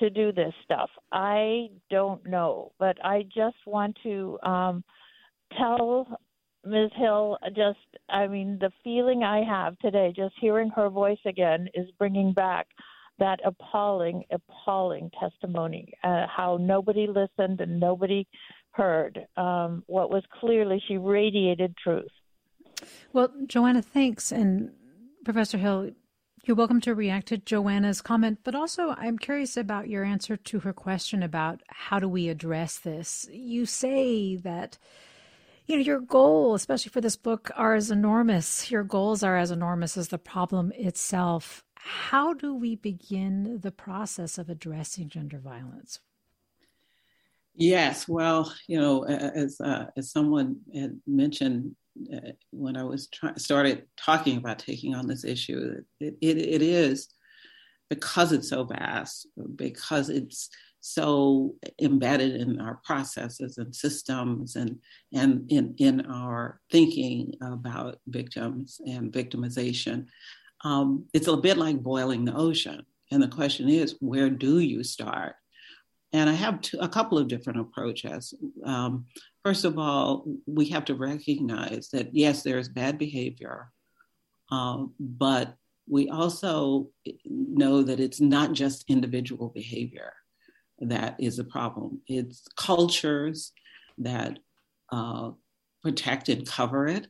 to 0.00 0.10
do 0.10 0.32
this 0.32 0.52
stuff? 0.64 0.90
I 1.12 1.68
don't 1.88 2.26
know, 2.26 2.72
but 2.80 2.96
I 3.04 3.22
just 3.24 3.58
want 3.64 3.96
to 4.02 4.38
um, 4.42 4.82
tell 5.56 6.18
Ms. 6.64 6.90
Hill 6.96 7.38
just, 7.54 7.78
I 8.08 8.26
mean, 8.26 8.58
the 8.60 8.72
feeling 8.82 9.22
I 9.22 9.44
have 9.44 9.78
today, 9.78 10.12
just 10.16 10.34
hearing 10.40 10.70
her 10.70 10.88
voice 10.88 11.18
again, 11.26 11.68
is 11.74 11.88
bringing 11.98 12.32
back 12.32 12.66
that 13.18 13.40
appalling, 13.44 14.24
appalling 14.30 15.10
testimony, 15.18 15.92
uh, 16.04 16.26
how 16.34 16.58
nobody 16.60 17.06
listened 17.06 17.60
and 17.60 17.80
nobody 17.80 18.26
heard 18.70 19.26
um, 19.36 19.82
what 19.86 20.10
was 20.10 20.22
clearly 20.40 20.82
she 20.86 20.96
radiated 20.96 21.74
truth. 21.76 22.10
Well, 23.12 23.32
Joanna, 23.46 23.82
thanks. 23.82 24.30
And 24.30 24.70
Professor 25.24 25.58
Hill, 25.58 25.90
you're 26.44 26.56
welcome 26.56 26.80
to 26.82 26.94
react 26.94 27.28
to 27.28 27.38
Joanna's 27.38 28.00
comment, 28.00 28.38
but 28.44 28.54
also 28.54 28.94
I'm 28.96 29.18
curious 29.18 29.56
about 29.56 29.88
your 29.88 30.04
answer 30.04 30.36
to 30.36 30.60
her 30.60 30.72
question 30.72 31.22
about 31.22 31.60
how 31.68 31.98
do 31.98 32.08
we 32.08 32.28
address 32.28 32.78
this. 32.78 33.28
You 33.30 33.66
say 33.66 34.36
that 34.36 34.78
you 35.66 35.76
know 35.76 35.82
your 35.82 36.00
goal 36.00 36.54
especially 36.54 36.88
for 36.90 37.02
this 37.02 37.16
book 37.16 37.50
are 37.54 37.74
as 37.74 37.90
enormous 37.90 38.70
your 38.70 38.82
goals 38.82 39.22
are 39.22 39.36
as 39.36 39.50
enormous 39.50 39.98
as 39.98 40.08
the 40.08 40.16
problem 40.16 40.72
itself 40.74 41.62
how 41.80 42.34
do 42.34 42.54
we 42.54 42.76
begin 42.76 43.60
the 43.60 43.70
process 43.70 44.38
of 44.38 44.48
addressing 44.48 45.08
gender 45.08 45.38
violence? 45.38 46.00
Yes, 47.54 48.06
well, 48.06 48.54
you 48.68 48.80
know, 48.80 49.04
as 49.04 49.60
uh, 49.60 49.86
as 49.96 50.12
someone 50.12 50.60
had 50.72 51.00
mentioned 51.06 51.74
uh, 52.14 52.30
when 52.52 52.76
I 52.76 52.84
was 52.84 53.08
try- 53.08 53.34
started 53.36 53.86
talking 53.96 54.36
about 54.36 54.60
taking 54.60 54.94
on 54.94 55.08
this 55.08 55.24
issue, 55.24 55.82
it, 55.98 56.16
it, 56.20 56.38
it 56.38 56.62
is 56.62 57.08
because 57.90 58.32
it's 58.32 58.50
so 58.50 58.64
vast, 58.64 59.26
because 59.56 60.08
it's 60.08 60.50
so 60.80 61.56
embedded 61.80 62.36
in 62.40 62.60
our 62.60 62.80
processes 62.84 63.58
and 63.58 63.74
systems 63.74 64.54
and 64.54 64.78
and 65.12 65.50
in, 65.50 65.74
in 65.78 66.06
our 66.06 66.60
thinking 66.70 67.34
about 67.42 67.98
victims 68.06 68.80
and 68.86 69.12
victimization 69.12 70.06
um, 70.64 71.06
it's 71.12 71.28
a 71.28 71.36
bit 71.36 71.56
like 71.56 71.82
boiling 71.82 72.24
the 72.24 72.34
ocean. 72.34 72.84
And 73.10 73.22
the 73.22 73.28
question 73.28 73.68
is, 73.68 73.96
where 74.00 74.28
do 74.30 74.58
you 74.58 74.84
start? 74.84 75.36
And 76.12 76.28
I 76.28 76.34
have 76.34 76.60
a 76.80 76.88
couple 76.88 77.18
of 77.18 77.28
different 77.28 77.60
approaches. 77.60 78.34
Um, 78.64 79.06
first 79.44 79.64
of 79.64 79.78
all, 79.78 80.24
we 80.46 80.66
have 80.70 80.84
to 80.86 80.94
recognize 80.94 81.90
that 81.92 82.14
yes, 82.14 82.42
there's 82.42 82.68
bad 82.68 82.98
behavior, 82.98 83.70
um, 84.50 84.94
but 84.98 85.54
we 85.86 86.08
also 86.08 86.88
know 87.24 87.82
that 87.82 88.00
it's 88.00 88.20
not 88.20 88.52
just 88.52 88.84
individual 88.88 89.48
behavior 89.48 90.12
that 90.80 91.16
is 91.18 91.38
a 91.38 91.44
problem. 91.44 92.00
It's 92.06 92.46
cultures 92.56 93.52
that 93.98 94.38
uh, 94.92 95.30
protect 95.82 96.28
and 96.28 96.46
cover 96.46 96.86
it. 96.86 97.06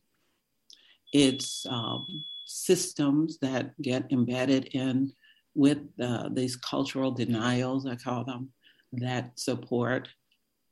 It's 1.12 1.66
um, 1.68 2.24
systems 2.48 3.38
that 3.40 3.80
get 3.82 4.10
embedded 4.10 4.64
in 4.72 5.12
with 5.54 5.78
uh, 6.00 6.28
these 6.32 6.56
cultural 6.56 7.10
denials, 7.10 7.86
I 7.86 7.96
call 7.96 8.24
them, 8.24 8.50
that 8.92 9.38
support 9.38 10.08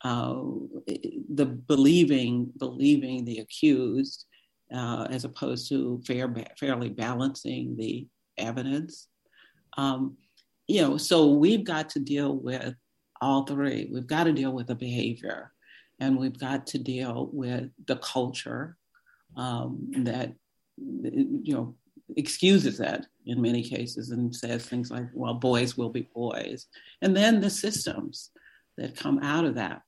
uh, 0.02 0.40
the 1.34 1.46
believing 1.46 2.50
believing 2.58 3.24
the 3.24 3.38
accused 3.38 4.26
uh, 4.74 5.06
as 5.10 5.24
opposed 5.24 5.68
to 5.68 6.00
fair, 6.06 6.32
fairly 6.58 6.88
balancing 6.88 7.76
the 7.76 8.06
evidence. 8.38 9.08
Um, 9.76 10.16
you 10.66 10.82
know, 10.82 10.96
so 10.96 11.32
we've 11.32 11.64
got 11.64 11.90
to 11.90 12.00
deal 12.00 12.34
with 12.36 12.74
all 13.20 13.44
three. 13.44 13.88
We've 13.92 14.06
got 14.06 14.24
to 14.24 14.32
deal 14.32 14.52
with 14.52 14.68
the 14.68 14.74
behavior, 14.74 15.52
and 16.00 16.18
we've 16.18 16.38
got 16.38 16.66
to 16.68 16.78
deal 16.78 17.30
with 17.32 17.70
the 17.86 17.96
culture 17.96 18.76
um, 19.36 19.90
that 19.98 20.32
you 20.78 21.54
know, 21.54 21.74
excuses 22.16 22.78
that 22.78 23.06
in 23.26 23.42
many 23.42 23.62
cases 23.62 24.10
and 24.10 24.34
says 24.34 24.66
things 24.66 24.90
like, 24.90 25.06
well, 25.12 25.34
boys 25.34 25.76
will 25.76 25.90
be 25.90 26.08
boys. 26.14 26.66
And 27.02 27.16
then 27.16 27.40
the 27.40 27.50
systems 27.50 28.30
that 28.76 28.96
come 28.96 29.18
out 29.20 29.44
of 29.44 29.54
that. 29.56 29.82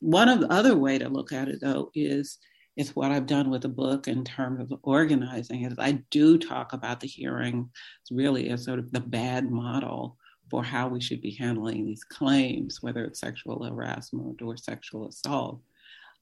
One 0.00 0.28
of 0.28 0.40
the 0.40 0.52
other 0.52 0.76
way 0.76 0.98
to 0.98 1.08
look 1.08 1.32
at 1.32 1.48
it 1.48 1.60
though 1.60 1.90
is 1.94 2.38
it's 2.76 2.94
what 2.94 3.10
I've 3.10 3.26
done 3.26 3.48
with 3.48 3.62
the 3.62 3.70
book 3.70 4.06
in 4.06 4.22
terms 4.22 4.60
of 4.60 4.78
organizing 4.82 5.64
is 5.64 5.74
I 5.78 6.02
do 6.10 6.36
talk 6.36 6.74
about 6.74 7.00
the 7.00 7.06
hearing 7.06 7.70
really 8.10 8.50
as 8.50 8.64
sort 8.64 8.78
of 8.78 8.92
the 8.92 9.00
bad 9.00 9.50
model 9.50 10.18
for 10.50 10.62
how 10.62 10.88
we 10.88 11.00
should 11.00 11.22
be 11.22 11.32
handling 11.32 11.86
these 11.86 12.04
claims, 12.04 12.82
whether 12.82 13.04
it's 13.04 13.20
sexual 13.20 13.64
harassment 13.64 14.42
or 14.42 14.56
sexual 14.56 15.08
assault. 15.08 15.60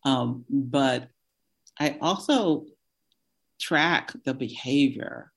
Um, 0.04 0.44
but 0.48 1.08
I 1.78 1.98
also 2.00 2.66
track 3.64 4.12
the 4.24 4.34
behavior 4.34 5.32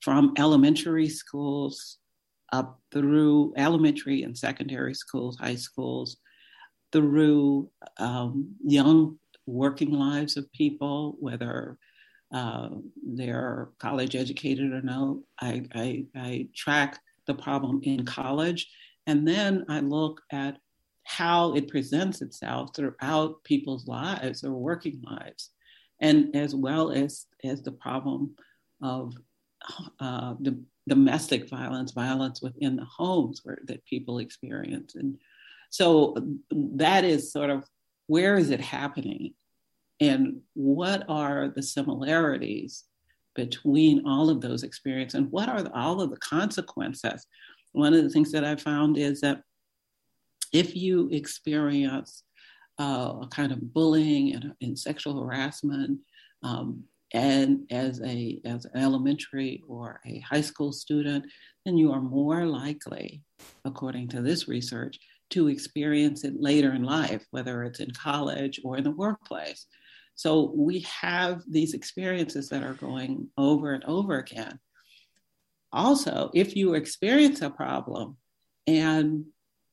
from 0.00 0.34
elementary 0.38 1.08
schools 1.08 1.98
up 2.52 2.80
through 2.92 3.52
elementary 3.56 4.22
and 4.22 4.38
secondary 4.38 4.94
schools, 4.94 5.36
high 5.36 5.56
schools, 5.56 6.18
through 6.92 7.68
um, 7.98 8.54
young 8.64 9.18
working 9.46 9.90
lives 9.90 10.36
of 10.36 10.52
people, 10.52 11.16
whether 11.18 11.76
uh, 12.32 12.68
they're 13.04 13.70
college 13.78 14.14
educated 14.14 14.72
or 14.72 14.82
no. 14.82 15.24
I, 15.40 15.64
I, 15.74 16.04
I 16.14 16.48
track 16.54 17.00
the 17.26 17.34
problem 17.34 17.80
in 17.82 18.04
college, 18.04 18.70
and 19.08 19.26
then 19.26 19.64
I 19.68 19.80
look 19.80 20.20
at 20.30 20.58
how 21.02 21.54
it 21.54 21.68
presents 21.68 22.22
itself 22.22 22.70
throughout 22.74 23.42
people's 23.42 23.86
lives 23.88 24.44
or 24.44 24.52
working 24.52 25.02
lives, 25.02 25.50
and 26.00 26.34
as 26.36 26.54
well 26.54 26.90
as 26.90 27.26
as 27.44 27.62
the 27.62 27.72
problem 27.72 28.34
of 28.82 29.14
uh, 30.00 30.34
the 30.40 30.62
domestic 30.88 31.48
violence, 31.48 31.92
violence 31.92 32.40
within 32.40 32.76
the 32.76 32.84
homes 32.84 33.40
where 33.42 33.58
that 33.64 33.84
people 33.86 34.18
experience, 34.18 34.94
and 34.94 35.18
so 35.70 36.14
that 36.50 37.04
is 37.04 37.32
sort 37.32 37.50
of 37.50 37.64
where 38.06 38.36
is 38.36 38.50
it 38.50 38.60
happening, 38.60 39.34
and 40.00 40.40
what 40.54 41.04
are 41.08 41.48
the 41.48 41.62
similarities 41.62 42.84
between 43.34 44.06
all 44.06 44.30
of 44.30 44.40
those 44.40 44.62
experiences, 44.62 45.18
and 45.18 45.30
what 45.30 45.48
are 45.48 45.62
the, 45.62 45.72
all 45.72 46.00
of 46.00 46.10
the 46.10 46.16
consequences. 46.18 47.26
One 47.72 47.92
of 47.92 48.02
the 48.02 48.10
things 48.10 48.32
that 48.32 48.44
I 48.44 48.56
found 48.56 48.96
is 48.96 49.20
that 49.20 49.42
if 50.52 50.74
you 50.74 51.10
experience 51.10 52.22
uh, 52.78 53.14
a 53.22 53.28
kind 53.30 53.52
of 53.52 53.72
bullying 53.72 54.34
and, 54.34 54.52
and 54.60 54.78
sexual 54.78 55.20
harassment 55.22 56.00
um, 56.42 56.84
and 57.12 57.66
as 57.70 58.00
a 58.02 58.40
as 58.44 58.64
an 58.66 58.82
elementary 58.82 59.62
or 59.68 60.00
a 60.06 60.18
high 60.20 60.40
school 60.40 60.72
student, 60.72 61.24
then 61.64 61.76
you 61.76 61.92
are 61.92 62.00
more 62.00 62.44
likely, 62.46 63.22
according 63.64 64.08
to 64.08 64.22
this 64.22 64.48
research, 64.48 64.98
to 65.30 65.48
experience 65.48 66.24
it 66.24 66.34
later 66.40 66.72
in 66.74 66.82
life, 66.82 67.24
whether 67.30 67.64
it's 67.64 67.80
in 67.80 67.90
college 67.92 68.60
or 68.64 68.76
in 68.76 68.84
the 68.84 68.90
workplace. 68.90 69.66
So 70.14 70.52
we 70.54 70.80
have 70.80 71.42
these 71.48 71.74
experiences 71.74 72.48
that 72.48 72.62
are 72.62 72.74
going 72.74 73.28
over 73.36 73.72
and 73.72 73.84
over 73.84 74.18
again. 74.18 74.58
Also, 75.72 76.30
if 76.34 76.56
you 76.56 76.74
experience 76.74 77.42
a 77.42 77.50
problem 77.50 78.16
and, 78.66 79.26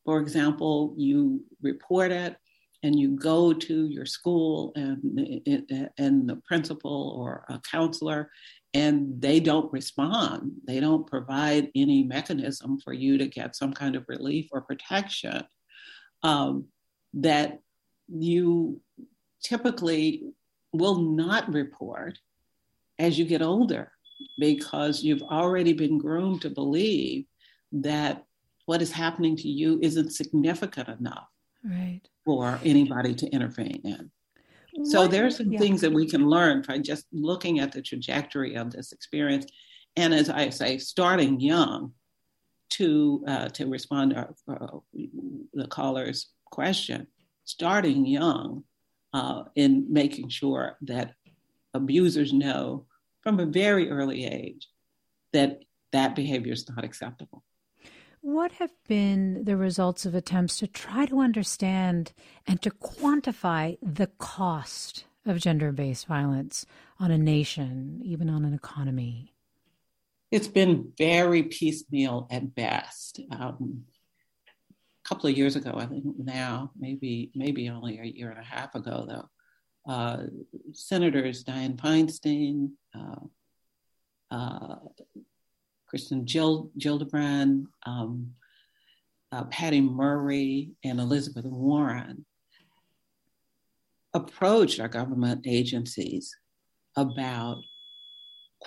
for 0.05 0.19
example, 0.19 0.93
you 0.97 1.43
report 1.61 2.11
it 2.11 2.35
and 2.83 2.99
you 2.99 3.11
go 3.11 3.53
to 3.53 3.87
your 3.87 4.05
school 4.05 4.73
and, 4.75 5.01
and 5.97 6.29
the 6.29 6.35
principal 6.45 7.15
or 7.17 7.45
a 7.49 7.59
counselor 7.59 8.29
and 8.73 9.21
they 9.21 9.39
don't 9.39 9.71
respond. 9.71 10.51
They 10.65 10.79
don't 10.79 11.07
provide 11.07 11.69
any 11.75 12.03
mechanism 12.03 12.79
for 12.79 12.91
you 12.91 13.17
to 13.17 13.27
get 13.27 13.55
some 13.55 13.71
kind 13.71 13.95
of 13.95 14.05
relief 14.07 14.49
or 14.51 14.61
protection 14.61 15.43
um, 16.23 16.65
that 17.13 17.59
you 18.07 18.81
typically 19.41 20.23
will 20.73 20.99
not 20.99 21.53
report 21.53 22.17
as 22.99 23.17
you 23.17 23.25
get 23.25 23.41
older 23.41 23.91
because 24.39 25.03
you've 25.03 25.23
already 25.23 25.73
been 25.73 25.97
groomed 25.97 26.41
to 26.41 26.49
believe 26.49 27.25
that 27.71 28.25
what 28.65 28.81
is 28.81 28.91
happening 28.91 29.35
to 29.35 29.47
you 29.47 29.79
isn't 29.81 30.11
significant 30.11 30.89
enough. 30.89 31.27
Right 31.63 32.01
for 32.25 32.59
anybody 32.63 33.13
to 33.15 33.27
intervene 33.29 33.81
in. 33.83 34.11
So 34.85 35.01
what, 35.01 35.11
there 35.11 35.25
are 35.25 35.31
some 35.31 35.51
yeah. 35.51 35.59
things 35.59 35.81
that 35.81 35.93
we 35.93 36.07
can 36.07 36.27
learn 36.27 36.63
by 36.67 36.79
just 36.79 37.05
looking 37.11 37.59
at 37.59 37.71
the 37.71 37.81
trajectory 37.81 38.55
of 38.55 38.71
this 38.71 38.91
experience, 38.91 39.45
and 39.95 40.13
as 40.13 40.29
I 40.29 40.49
say, 40.49 40.77
starting 40.79 41.39
young 41.39 41.93
to 42.71 43.23
uh, 43.27 43.49
to 43.49 43.67
respond 43.67 44.11
to 44.11 44.29
uh, 44.51 44.79
the 45.53 45.67
caller's 45.67 46.29
question, 46.45 47.05
starting 47.45 48.05
young 48.05 48.63
uh, 49.13 49.43
in 49.55 49.85
making 49.89 50.29
sure 50.29 50.77
that 50.81 51.13
abusers 51.75 52.33
know 52.33 52.85
from 53.21 53.39
a 53.39 53.45
very 53.45 53.89
early 53.91 54.25
age 54.25 54.67
that 55.33 55.59
that 55.91 56.15
behavior 56.15 56.53
is 56.53 56.67
not 56.67 56.83
acceptable. 56.83 57.43
What 58.23 58.53
have 58.53 58.71
been 58.87 59.43
the 59.43 59.57
results 59.57 60.05
of 60.05 60.15
attempts 60.15 60.57
to 60.59 60.67
try 60.67 61.05
to 61.07 61.19
understand 61.19 62.13
and 62.47 62.61
to 62.61 62.69
quantify 62.69 63.77
the 63.81 64.07
cost 64.17 65.03
of 65.25 65.39
gender 65.39 65.73
based 65.73 66.07
violence 66.07 66.65
on 67.01 67.11
a 67.11 67.17
nation, 67.17 67.99
even 68.01 68.29
on 68.29 68.45
an 68.45 68.53
economy? 68.53 69.33
It's 70.31 70.47
been 70.47 70.93
very 70.97 71.43
piecemeal 71.43 72.29
at 72.31 72.55
best. 72.55 73.19
Um, 73.29 73.83
a 74.47 75.09
couple 75.09 75.29
of 75.29 75.37
years 75.37 75.57
ago, 75.57 75.73
I 75.75 75.85
think 75.85 76.05
now, 76.17 76.71
maybe 76.79 77.29
maybe 77.35 77.67
only 77.67 77.99
a 77.99 78.05
year 78.05 78.29
and 78.29 78.39
a 78.39 78.43
half 78.43 78.73
ago, 78.73 79.05
though, 79.05 79.93
uh, 79.93 80.23
Senators 80.71 81.43
Dianne 81.43 81.75
Feinstein, 81.75 82.71
uh, 82.95 83.19
uh, 84.31 84.75
Kirsten 85.93 86.25
Gild- 86.25 86.71
Gillibrand, 86.79 87.65
um, 87.85 88.33
uh, 89.31 89.43
Patty 89.45 89.79
Murray, 89.79 90.71
and 90.83 90.99
Elizabeth 90.99 91.45
Warren 91.45 92.25
approached 94.15 94.79
our 94.79 94.87
government 94.87 95.45
agencies 95.45 96.35
about 96.97 97.61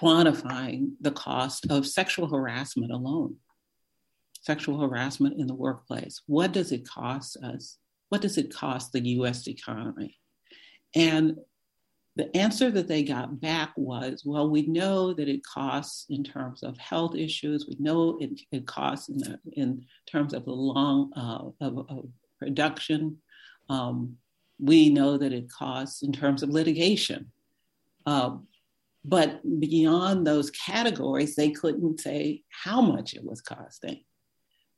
quantifying 0.00 0.92
the 1.00 1.10
cost 1.10 1.66
of 1.68 1.84
sexual 1.84 2.28
harassment 2.28 2.92
alone, 2.92 3.36
sexual 4.40 4.78
harassment 4.78 5.40
in 5.40 5.48
the 5.48 5.54
workplace. 5.54 6.22
What 6.26 6.52
does 6.52 6.70
it 6.70 6.88
cost 6.88 7.36
us? 7.38 7.78
What 8.10 8.20
does 8.20 8.38
it 8.38 8.54
cost 8.54 8.92
the 8.92 9.00
US 9.00 9.48
economy? 9.48 10.16
And 10.94 11.38
the 12.16 12.34
answer 12.34 12.70
that 12.70 12.88
they 12.88 13.02
got 13.02 13.40
back 13.40 13.72
was, 13.76 14.22
well, 14.24 14.48
we 14.48 14.66
know 14.66 15.12
that 15.12 15.28
it 15.28 15.44
costs 15.44 16.06
in 16.08 16.24
terms 16.24 16.62
of 16.62 16.78
health 16.78 17.14
issues. 17.14 17.66
We 17.68 17.76
know 17.78 18.16
it, 18.20 18.40
it 18.50 18.66
costs 18.66 19.10
in, 19.10 19.18
the, 19.18 19.38
in 19.52 19.84
terms 20.10 20.32
of 20.32 20.46
the 20.46 20.52
long 20.52 21.12
uh, 21.14 21.64
of, 21.64 21.86
of, 21.90 22.08
production. 22.38 23.16
Um, 23.70 24.16
we 24.58 24.90
know 24.90 25.16
that 25.16 25.32
it 25.32 25.50
costs 25.50 26.02
in 26.02 26.12
terms 26.12 26.42
of 26.42 26.50
litigation. 26.50 27.30
Uh, 28.04 28.36
but 29.04 29.40
beyond 29.60 30.26
those 30.26 30.50
categories, 30.50 31.34
they 31.34 31.50
couldn't 31.50 32.00
say 32.00 32.42
how 32.50 32.80
much 32.80 33.14
it 33.14 33.24
was 33.24 33.40
costing. 33.40 34.04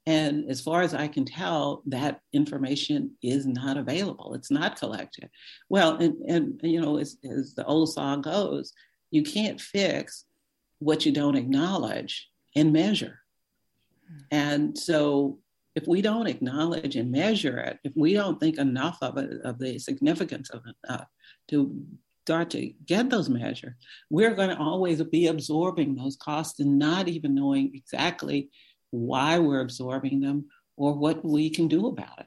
And 0.09 0.49
as 0.49 0.63
far 0.63 0.81
as 0.81 0.95
I 0.95 1.07
can 1.07 1.27
tell, 1.27 1.83
that 1.85 2.23
information 2.33 3.11
is 3.23 3.45
not 3.45 3.77
available. 3.77 4.33
It's 4.33 4.51
not 4.51 4.81
collected. 4.81 5.29
Well, 5.69 5.97
and, 5.97 6.15
and 6.27 6.61
you 6.63 6.81
know, 6.81 6.97
as, 6.97 7.19
as 7.31 7.53
the 7.55 7.67
old 7.67 7.93
saw 7.93 8.17
goes, 8.17 8.73
you 9.11 9.23
can't 9.23 9.61
fix 9.61 10.25
what 10.79 11.05
you 11.05 11.13
don't 11.13 11.37
acknowledge 11.37 12.31
and 12.57 12.73
measure. 12.73 13.19
And 14.31 14.79
so 14.79 15.41
if 15.75 15.87
we 15.87 16.01
don't 16.01 16.27
acknowledge 16.27 16.97
and 16.97 17.13
measure 17.13 17.59
it, 17.59 17.79
if 17.85 17.93
we 17.95 18.15
don't 18.15 18.41
think 18.41 18.57
enough 18.57 18.97
of 19.03 19.19
it, 19.19 19.43
of 19.45 19.59
the 19.59 19.79
significance 19.79 20.49
of 20.49 20.63
it, 20.67 20.77
uh, 20.89 21.05
to 21.49 21.85
start 22.25 22.49
to 22.51 22.73
get 22.87 23.11
those 23.11 23.29
measures, 23.29 23.75
we're 24.09 24.35
going 24.35 24.49
to 24.49 24.59
always 24.59 25.03
be 25.03 25.27
absorbing 25.27 25.95
those 25.95 26.17
costs 26.17 26.61
and 26.61 26.79
not 26.79 27.09
even 27.09 27.35
knowing 27.35 27.73
exactly 27.75 28.49
why 28.91 29.39
we're 29.39 29.61
absorbing 29.61 30.21
them, 30.21 30.47
or 30.77 30.95
what 30.95 31.25
we 31.25 31.51
can 31.51 31.69
do 31.69 31.87
about 31.87 32.21
it. 32.21 32.27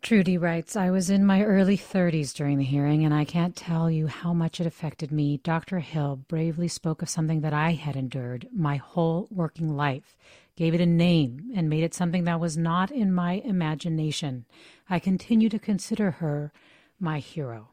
Trudy 0.00 0.38
writes, 0.38 0.76
I 0.76 0.90
was 0.90 1.10
in 1.10 1.26
my 1.26 1.42
early 1.42 1.76
30s 1.76 2.32
during 2.32 2.56
the 2.56 2.64
hearing, 2.64 3.04
and 3.04 3.12
I 3.12 3.24
can't 3.24 3.56
tell 3.56 3.90
you 3.90 4.06
how 4.06 4.32
much 4.32 4.60
it 4.60 4.66
affected 4.66 5.10
me. 5.10 5.38
Dr. 5.38 5.80
Hill 5.80 6.16
bravely 6.28 6.68
spoke 6.68 7.02
of 7.02 7.10
something 7.10 7.40
that 7.40 7.52
I 7.52 7.72
had 7.72 7.96
endured 7.96 8.48
my 8.50 8.76
whole 8.76 9.26
working 9.30 9.76
life, 9.76 10.16
gave 10.56 10.72
it 10.72 10.80
a 10.80 10.86
name, 10.86 11.50
and 11.54 11.68
made 11.68 11.82
it 11.82 11.94
something 11.94 12.24
that 12.24 12.40
was 12.40 12.56
not 12.56 12.90
in 12.90 13.12
my 13.12 13.42
imagination. 13.44 14.46
I 14.88 14.98
continue 14.98 15.48
to 15.48 15.58
consider 15.58 16.12
her 16.12 16.52
my 16.98 17.18
hero. 17.18 17.68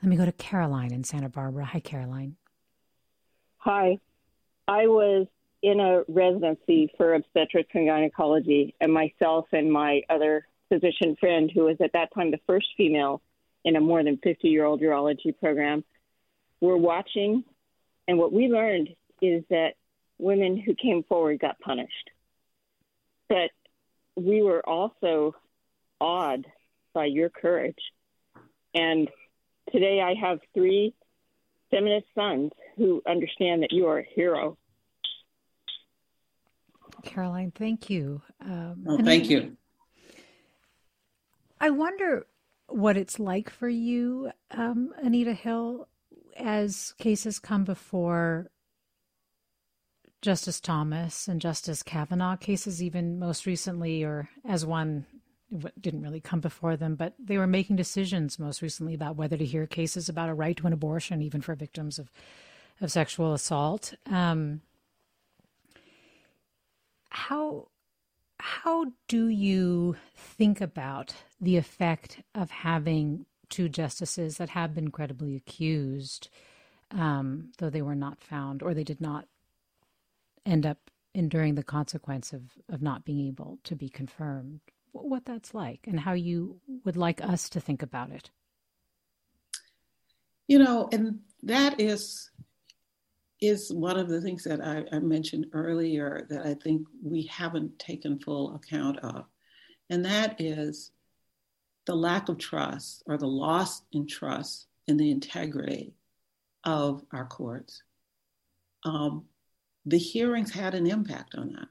Let 0.00 0.08
me 0.08 0.16
go 0.16 0.24
to 0.24 0.32
Caroline 0.32 0.92
in 0.92 1.02
Santa 1.04 1.28
Barbara. 1.28 1.66
Hi, 1.66 1.80
Caroline. 1.80 2.36
Hi. 3.58 3.98
I 4.68 4.86
was 4.86 5.26
in 5.62 5.80
a 5.80 6.02
residency 6.08 6.92
for 6.98 7.14
obstetrics 7.14 7.70
and 7.74 7.86
gynecology, 7.86 8.74
and 8.80 8.92
myself 8.92 9.46
and 9.52 9.72
my 9.72 10.02
other 10.10 10.46
physician 10.68 11.16
friend, 11.18 11.50
who 11.52 11.64
was 11.64 11.78
at 11.82 11.94
that 11.94 12.12
time 12.14 12.30
the 12.30 12.38
first 12.46 12.66
female 12.76 13.22
in 13.64 13.74
a 13.74 13.80
more 13.80 14.04
than 14.04 14.18
50 14.18 14.46
year 14.46 14.66
old 14.66 14.82
urology 14.82 15.36
program. 15.40 15.82
We're 16.60 16.76
watching, 16.76 17.44
and 18.06 18.18
what 18.18 18.32
we 18.32 18.48
learned 18.48 18.90
is 19.22 19.42
that 19.48 19.70
women 20.18 20.60
who 20.60 20.74
came 20.74 21.02
forward 21.02 21.40
got 21.40 21.58
punished. 21.60 22.10
But 23.28 23.50
we 24.16 24.42
were 24.42 24.66
also 24.68 25.34
awed 26.00 26.46
by 26.92 27.06
your 27.06 27.30
courage. 27.30 27.78
And 28.74 29.08
today 29.72 30.00
I 30.00 30.14
have 30.14 30.40
three 30.54 30.94
feminist 31.70 32.06
sons 32.14 32.52
who 32.78 33.02
understand 33.06 33.62
that 33.62 33.72
you 33.72 33.86
are 33.86 33.98
a 33.98 34.04
hero. 34.14 34.56
Caroline, 37.02 37.52
thank 37.54 37.90
you. 37.90 38.22
Um, 38.40 38.84
oh, 38.86 38.98
thank 39.02 39.28
you. 39.28 39.56
I 41.60 41.70
wonder 41.70 42.26
what 42.68 42.96
it's 42.96 43.18
like 43.18 43.50
for 43.50 43.68
you, 43.68 44.30
um, 44.50 44.92
Anita 45.02 45.32
Hill, 45.32 45.88
as 46.36 46.94
cases 46.98 47.38
come 47.38 47.64
before 47.64 48.50
Justice 50.20 50.60
Thomas 50.60 51.28
and 51.28 51.40
Justice 51.40 51.82
Kavanaugh, 51.82 52.36
cases 52.36 52.82
even 52.82 53.18
most 53.18 53.46
recently, 53.46 54.04
or 54.04 54.28
as 54.44 54.66
one 54.66 55.06
didn't 55.80 56.02
really 56.02 56.20
come 56.20 56.40
before 56.40 56.76
them, 56.76 56.94
but 56.94 57.14
they 57.18 57.38
were 57.38 57.46
making 57.46 57.76
decisions 57.76 58.38
most 58.38 58.60
recently 58.60 58.94
about 58.94 59.16
whether 59.16 59.36
to 59.36 59.44
hear 59.44 59.66
cases 59.66 60.08
about 60.08 60.28
a 60.28 60.34
right 60.34 60.56
to 60.56 60.66
an 60.66 60.72
abortion, 60.72 61.22
even 61.22 61.40
for 61.40 61.54
victims 61.54 61.98
of, 61.98 62.10
of 62.80 62.92
sexual 62.92 63.32
assault. 63.32 63.94
Um, 64.06 64.60
how 67.10 67.68
how 68.40 68.86
do 69.08 69.28
you 69.28 69.96
think 70.14 70.60
about 70.60 71.14
the 71.40 71.56
effect 71.56 72.22
of 72.34 72.50
having 72.50 73.26
two 73.48 73.68
justices 73.68 74.36
that 74.36 74.50
have 74.50 74.74
been 74.74 74.90
credibly 74.90 75.34
accused, 75.34 76.28
um, 76.90 77.50
though 77.58 77.70
they 77.70 77.82
were 77.82 77.94
not 77.94 78.20
found 78.20 78.62
or 78.62 78.74
they 78.74 78.84
did 78.84 79.00
not 79.00 79.26
end 80.46 80.64
up 80.64 80.90
enduring 81.14 81.56
the 81.56 81.64
consequence 81.64 82.32
of, 82.32 82.42
of 82.68 82.80
not 82.80 83.04
being 83.04 83.26
able 83.26 83.58
to 83.64 83.74
be 83.74 83.88
confirmed? 83.88 84.60
What 84.92 85.24
that's 85.24 85.54
like 85.54 85.80
and 85.86 86.00
how 86.00 86.12
you 86.12 86.60
would 86.84 86.96
like 86.96 87.22
us 87.22 87.48
to 87.50 87.60
think 87.60 87.82
about 87.82 88.10
it? 88.10 88.30
You 90.46 90.58
know, 90.58 90.88
and 90.92 91.20
that 91.42 91.80
is 91.80 92.30
is 93.40 93.72
one 93.72 93.98
of 93.98 94.08
the 94.08 94.20
things 94.20 94.44
that 94.44 94.60
I, 94.60 94.84
I, 94.94 94.98
mentioned 94.98 95.46
earlier 95.52 96.26
that 96.28 96.44
I 96.44 96.54
think 96.54 96.86
we 97.02 97.22
haven't 97.24 97.78
taken 97.78 98.18
full 98.18 98.54
account 98.56 98.98
of. 98.98 99.26
And 99.90 100.04
that 100.04 100.40
is 100.40 100.90
the 101.86 101.94
lack 101.94 102.28
of 102.28 102.38
trust 102.38 103.02
or 103.06 103.16
the 103.16 103.28
loss 103.28 103.82
in 103.92 104.06
trust 104.06 104.66
in 104.88 104.96
the 104.96 105.10
integrity 105.10 105.94
of 106.64 107.04
our 107.12 107.26
courts. 107.26 107.82
Um, 108.84 109.24
the 109.86 109.98
hearings 109.98 110.52
had 110.52 110.74
an 110.74 110.86
impact 110.86 111.34
on 111.36 111.52
that. 111.52 111.68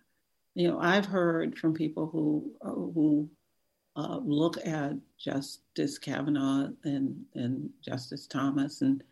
You 0.55 0.69
know, 0.69 0.79
I've 0.79 1.05
heard 1.05 1.57
from 1.57 1.73
people 1.73 2.07
who 2.07 2.51
uh, 2.61 2.71
who 2.71 3.29
uh, 3.95 4.19
look 4.23 4.57
at 4.65 4.93
Justice 5.17 5.97
Kavanaugh 5.97 6.69
and, 6.83 7.25
and 7.33 7.69
Justice 7.83 8.27
Thomas 8.27 8.81
and 8.81 9.03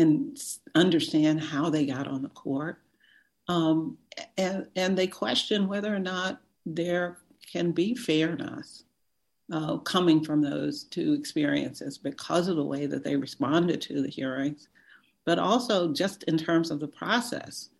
and 0.00 0.38
understand 0.74 1.40
how 1.40 1.70
they 1.70 1.86
got 1.86 2.08
on 2.08 2.22
the 2.22 2.28
court. 2.30 2.78
Um, 3.48 3.98
and, 4.36 4.66
and 4.76 4.96
they 4.96 5.06
question 5.06 5.68
whether 5.68 5.94
or 5.94 5.98
not 5.98 6.40
there 6.66 7.18
can 7.50 7.72
be 7.72 7.94
fairness 7.94 8.84
uh, 9.52 9.78
coming 9.78 10.24
from 10.24 10.40
those 10.40 10.84
two 10.84 11.12
experiences 11.14 11.98
because 11.98 12.48
of 12.48 12.56
the 12.56 12.64
way 12.64 12.86
that 12.86 13.02
they 13.02 13.16
responded 13.16 13.80
to 13.82 14.02
the 14.02 14.08
hearings, 14.08 14.68
but 15.24 15.38
also 15.38 15.92
just 15.92 16.22
in 16.24 16.38
terms 16.38 16.70
of 16.70 16.78
the 16.78 16.88
process 16.88 17.70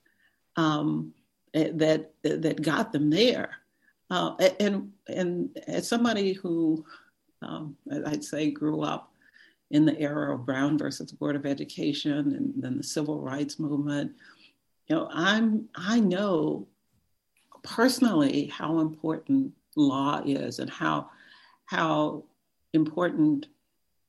um, 0.57 1.13
eh, 1.55 1.71
that 1.75 2.13
that 2.23 2.61
got 2.63 2.93
them 2.93 3.09
there. 3.09 3.51
Uh, 4.11 4.35
and 4.59 4.91
and 5.07 5.57
as 5.69 5.87
somebody 5.87 6.33
who 6.33 6.85
um, 7.43 7.77
I'd 8.07 8.25
say 8.25 8.51
grew 8.51 8.83
up 8.83 9.10
in 9.71 9.85
the 9.85 9.99
era 9.99 10.35
of 10.35 10.45
Brown 10.47 10.77
versus 10.77 11.13
Board 11.13 11.37
of 11.37 11.47
Education 11.47 12.35
and 12.35 12.53
then 12.57 12.77
the 12.77 12.83
civil 12.83 13.21
rights 13.21 13.59
movement. 13.59 14.13
You 14.89 14.97
know, 14.97 15.09
I'm 15.13 15.69
I 15.75 16.01
know 16.01 16.67
personally 17.63 18.47
how 18.47 18.81
important 18.81 19.53
law 19.77 20.23
is 20.25 20.59
and 20.59 20.69
how 20.69 21.11
how 21.67 22.25
important 22.73 23.47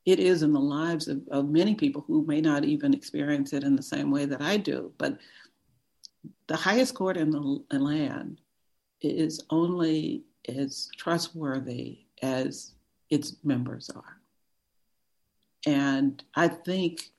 it 0.06 0.20
is 0.20 0.42
in 0.42 0.52
the 0.52 0.60
lives 0.60 1.08
of, 1.08 1.22
of 1.30 1.50
many 1.50 1.76
people 1.76 2.04
who 2.08 2.26
may 2.26 2.42
not 2.42 2.64
even 2.64 2.94
experience 2.94 3.54
it 3.54 3.64
in 3.64 3.76
the 3.76 3.84
same 3.84 4.10
way 4.10 4.26
that 4.26 4.42
I 4.42 4.58
do. 4.58 4.92
But 4.98 5.20
the 6.48 6.56
highest 6.56 6.96
court 6.96 7.18
in 7.18 7.30
the 7.30 7.78
land 7.78 8.42
is 9.02 9.44
only 9.52 10.24
as 10.48 10.90
trustworthy 10.98 12.00
as 12.24 12.74
its 13.12 13.36
members 13.44 13.90
are. 13.92 14.21
And 15.66 16.24
I 16.36 16.48
think 16.48 17.12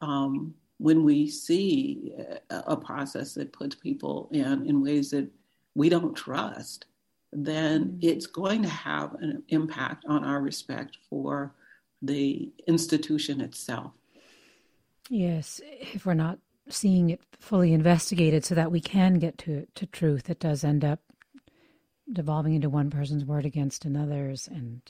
um, 0.00 0.54
when 0.78 1.04
we 1.04 1.28
see 1.28 2.12
a, 2.50 2.56
a, 2.68 2.76
process 2.76 3.34
that 3.34 3.52
puts 3.52 3.74
people 3.74 4.28
in 4.30 4.66
in 4.66 4.82
ways 4.82 5.10
that 5.10 5.28
we 5.74 5.88
don't 5.88 6.14
trust, 6.14 6.84
then 7.32 7.84
mm-hmm. 7.84 7.98
it's 8.02 8.26
going 8.26 8.62
to 8.62 8.68
have 8.68 9.14
an 9.14 9.42
impact 9.48 10.04
on 10.06 10.24
our 10.24 10.40
respect 10.40 10.98
for 11.08 11.54
the 12.02 12.50
institution 12.66 13.40
itself. 13.40 13.92
Yes, 15.08 15.60
if 15.64 16.04
we're 16.04 16.14
not 16.14 16.38
seeing 16.68 17.10
it 17.10 17.20
fully 17.38 17.72
investigated 17.72 18.44
so 18.44 18.54
that 18.54 18.72
we 18.72 18.80
can 18.80 19.14
get 19.14 19.38
to 19.38 19.66
to 19.74 19.86
truth, 19.86 20.28
it 20.28 20.40
does 20.40 20.64
end 20.64 20.84
up 20.84 21.00
devolving 22.12 22.54
into 22.54 22.68
one 22.68 22.90
person's 22.90 23.24
word 23.24 23.44
against 23.44 23.84
another's 23.84 24.46
and 24.48 24.82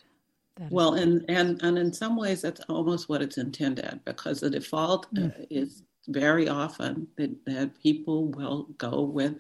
that 0.56 0.70
well, 0.70 0.94
and, 0.94 1.24
and 1.28 1.60
and 1.62 1.78
in 1.78 1.92
some 1.92 2.16
ways, 2.16 2.42
that's 2.42 2.60
almost 2.68 3.08
what 3.08 3.22
it's 3.22 3.38
intended 3.38 4.00
because 4.04 4.40
the 4.40 4.50
default 4.50 5.12
mm. 5.14 5.30
uh, 5.30 5.44
is 5.50 5.82
very 6.08 6.48
often 6.48 7.08
that, 7.16 7.30
that 7.46 7.82
people 7.82 8.28
will 8.28 8.68
go 8.78 9.02
with 9.02 9.34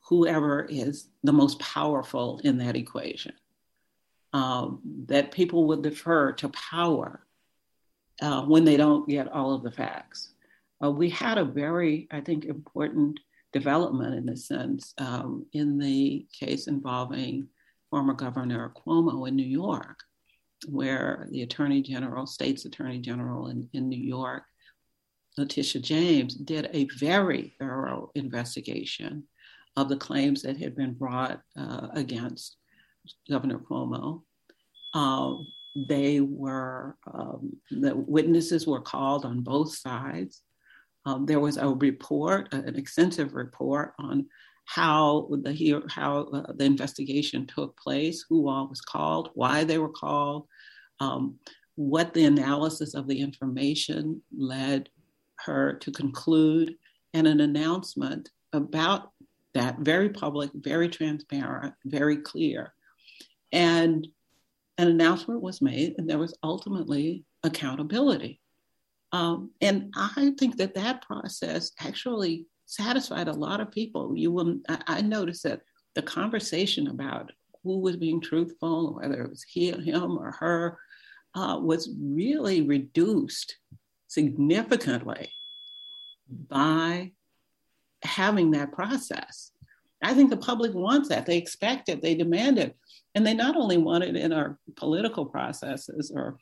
whoever 0.00 0.64
is 0.64 1.08
the 1.22 1.32
most 1.32 1.58
powerful 1.58 2.40
in 2.44 2.58
that 2.58 2.76
equation. 2.76 3.32
Um, 4.32 4.80
that 5.06 5.30
people 5.30 5.66
will 5.66 5.80
defer 5.80 6.32
to 6.32 6.48
power 6.48 7.24
uh, 8.20 8.42
when 8.42 8.64
they 8.64 8.76
don't 8.76 9.08
get 9.08 9.30
all 9.30 9.54
of 9.54 9.62
the 9.62 9.70
facts. 9.70 10.32
Uh, 10.82 10.90
we 10.90 11.08
had 11.08 11.38
a 11.38 11.44
very, 11.44 12.08
I 12.10 12.20
think, 12.20 12.44
important 12.44 13.20
development 13.52 14.14
in 14.14 14.26
this 14.26 14.46
sense 14.46 14.92
um, 14.98 15.46
in 15.52 15.78
the 15.78 16.26
case 16.32 16.66
involving 16.66 17.48
former 17.90 18.14
Governor 18.14 18.72
Cuomo 18.74 19.28
in 19.28 19.36
New 19.36 19.46
York 19.46 20.03
where 20.66 21.28
the 21.30 21.42
Attorney 21.42 21.82
General, 21.82 22.26
State's 22.26 22.64
Attorney 22.64 22.98
General 22.98 23.48
in, 23.48 23.68
in 23.72 23.88
New 23.88 24.02
York, 24.02 24.44
Letitia 25.36 25.80
James, 25.82 26.34
did 26.34 26.70
a 26.72 26.88
very 26.98 27.54
thorough 27.58 28.10
investigation 28.14 29.24
of 29.76 29.88
the 29.88 29.96
claims 29.96 30.42
that 30.42 30.56
had 30.56 30.76
been 30.76 30.94
brought 30.94 31.40
uh, 31.58 31.88
against 31.92 32.56
Governor 33.28 33.58
Cuomo. 33.58 34.22
Uh, 34.92 35.34
they 35.88 36.20
were, 36.20 36.96
um, 37.12 37.56
the 37.70 37.94
witnesses 37.96 38.66
were 38.66 38.80
called 38.80 39.24
on 39.24 39.40
both 39.40 39.76
sides. 39.76 40.42
Um, 41.04 41.26
there 41.26 41.40
was 41.40 41.56
a 41.56 41.68
report, 41.68 42.52
an 42.52 42.76
extensive 42.76 43.34
report 43.34 43.92
on 43.98 44.26
how 44.64 45.28
the 45.30 45.82
how 45.88 46.22
uh, 46.32 46.52
the 46.54 46.64
investigation 46.64 47.46
took 47.46 47.76
place, 47.78 48.24
who 48.28 48.48
all 48.48 48.68
was 48.68 48.80
called, 48.80 49.30
why 49.34 49.64
they 49.64 49.78
were 49.78 49.90
called, 49.90 50.46
um, 51.00 51.38
what 51.76 52.14
the 52.14 52.24
analysis 52.24 52.94
of 52.94 53.06
the 53.06 53.20
information 53.20 54.22
led 54.36 54.88
her 55.40 55.74
to 55.74 55.90
conclude, 55.90 56.74
and 57.12 57.26
an 57.26 57.40
announcement 57.40 58.30
about 58.52 59.12
that 59.54 59.78
very 59.80 60.08
public, 60.08 60.50
very 60.54 60.88
transparent, 60.88 61.74
very 61.84 62.16
clear. 62.16 62.72
And 63.52 64.06
an 64.78 64.88
announcement 64.88 65.42
was 65.42 65.62
made, 65.62 65.94
and 65.98 66.08
there 66.08 66.18
was 66.18 66.36
ultimately 66.42 67.24
accountability. 67.44 68.40
Um, 69.12 69.52
and 69.60 69.92
I 69.96 70.32
think 70.38 70.56
that 70.56 70.74
that 70.74 71.02
process 71.02 71.70
actually 71.78 72.46
satisfied 72.66 73.28
a 73.28 73.32
lot 73.32 73.60
of 73.60 73.70
people. 73.70 74.16
You 74.16 74.32
will, 74.32 74.58
I, 74.68 75.00
noticed 75.00 75.42
that 75.44 75.62
the 75.94 76.02
conversation 76.02 76.88
about 76.88 77.32
who 77.62 77.78
was 77.78 77.96
being 77.96 78.20
truthful, 78.20 78.94
whether 78.94 79.22
it 79.22 79.30
was 79.30 79.42
he, 79.42 79.70
him 79.70 80.18
or 80.18 80.32
her, 80.32 80.78
uh, 81.34 81.58
was 81.60 81.90
really 82.00 82.62
reduced 82.62 83.56
significantly 84.08 85.30
by 86.48 87.12
having 88.02 88.50
that 88.52 88.72
process. 88.72 89.50
I 90.02 90.14
think 90.14 90.30
the 90.30 90.36
public 90.36 90.74
wants 90.74 91.08
that. 91.08 91.26
They 91.26 91.38
expect 91.38 91.88
it, 91.88 92.02
they 92.02 92.14
demand 92.14 92.58
it. 92.58 92.76
And 93.14 93.26
they 93.26 93.34
not 93.34 93.56
only 93.56 93.78
want 93.78 94.04
it 94.04 94.16
in 94.16 94.32
our 94.32 94.58
political 94.76 95.24
processes 95.24 96.12
or 96.14 96.38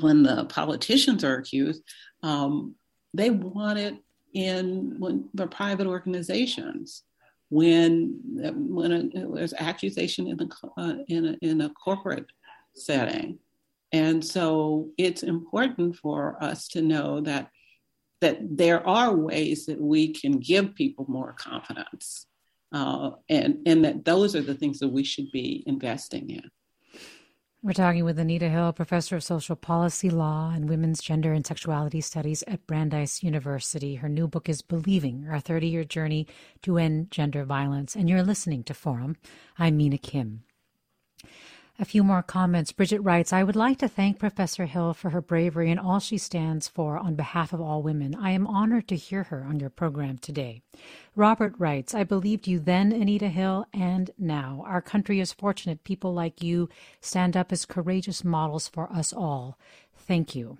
when 0.00 0.22
the 0.22 0.46
politicians 0.46 1.22
are 1.22 1.36
accused, 1.36 1.82
um, 2.22 2.74
they 3.14 3.30
want 3.30 3.78
it 3.78 3.96
in 4.32 4.96
when 4.98 5.28
the 5.34 5.46
private 5.46 5.86
organizations. 5.86 7.02
When 7.48 8.18
when 8.24 8.92
a, 8.92 9.26
there's 9.34 9.52
accusation 9.52 10.26
in 10.26 10.38
the 10.38 10.50
uh, 10.78 10.94
in 11.08 11.26
a, 11.26 11.32
in 11.42 11.60
a 11.60 11.68
corporate 11.70 12.24
setting, 12.74 13.38
and 13.92 14.24
so 14.24 14.88
it's 14.96 15.22
important 15.22 15.96
for 15.96 16.42
us 16.42 16.68
to 16.68 16.80
know 16.80 17.20
that 17.20 17.50
that 18.22 18.38
there 18.56 18.86
are 18.86 19.14
ways 19.14 19.66
that 19.66 19.78
we 19.78 20.14
can 20.14 20.38
give 20.38 20.74
people 20.74 21.04
more 21.08 21.34
confidence, 21.34 22.26
uh, 22.72 23.10
and 23.28 23.58
and 23.66 23.84
that 23.84 24.04
those 24.06 24.34
are 24.34 24.40
the 24.40 24.54
things 24.54 24.78
that 24.78 24.88
we 24.88 25.04
should 25.04 25.30
be 25.30 25.62
investing 25.66 26.30
in. 26.30 26.50
We're 27.64 27.74
talking 27.74 28.04
with 28.04 28.18
Anita 28.18 28.48
Hill, 28.48 28.72
professor 28.72 29.14
of 29.14 29.22
social 29.22 29.54
policy 29.54 30.10
law 30.10 30.50
and 30.52 30.68
women's 30.68 31.00
gender 31.00 31.32
and 31.32 31.46
sexuality 31.46 32.00
studies 32.00 32.42
at 32.48 32.66
Brandeis 32.66 33.22
University. 33.22 33.94
Her 33.94 34.08
new 34.08 34.26
book 34.26 34.48
is 34.48 34.62
Believing 34.62 35.28
Our 35.30 35.38
30 35.38 35.68
Year 35.68 35.84
Journey 35.84 36.26
to 36.62 36.76
End 36.76 37.12
Gender 37.12 37.44
Violence. 37.44 37.94
And 37.94 38.10
you're 38.10 38.24
listening 38.24 38.64
to 38.64 38.74
Forum. 38.74 39.14
I'm 39.60 39.76
Mina 39.76 39.98
Kim. 39.98 40.42
A 41.78 41.86
few 41.86 42.04
more 42.04 42.22
comments. 42.22 42.70
Bridget 42.70 43.00
writes, 43.00 43.32
I 43.32 43.42
would 43.42 43.56
like 43.56 43.78
to 43.78 43.88
thank 43.88 44.18
Professor 44.18 44.66
Hill 44.66 44.92
for 44.92 45.10
her 45.10 45.22
bravery 45.22 45.70
and 45.70 45.80
all 45.80 46.00
she 46.00 46.18
stands 46.18 46.68
for 46.68 46.98
on 46.98 47.14
behalf 47.14 47.52
of 47.52 47.60
all 47.60 47.82
women. 47.82 48.14
I 48.14 48.32
am 48.32 48.46
honored 48.46 48.86
to 48.88 48.96
hear 48.96 49.24
her 49.24 49.42
on 49.42 49.58
your 49.58 49.70
program 49.70 50.18
today. 50.18 50.62
Robert 51.16 51.54
writes, 51.58 51.94
I 51.94 52.04
believed 52.04 52.46
you 52.46 52.60
then, 52.60 52.92
Anita 52.92 53.28
Hill, 53.28 53.66
and 53.72 54.10
now. 54.18 54.62
Our 54.66 54.82
country 54.82 55.18
is 55.18 55.32
fortunate 55.32 55.82
people 55.82 56.12
like 56.12 56.42
you 56.42 56.68
stand 57.00 57.36
up 57.36 57.50
as 57.50 57.64
courageous 57.64 58.22
models 58.22 58.68
for 58.68 58.92
us 58.92 59.12
all. 59.12 59.58
Thank 59.96 60.34
you. 60.34 60.58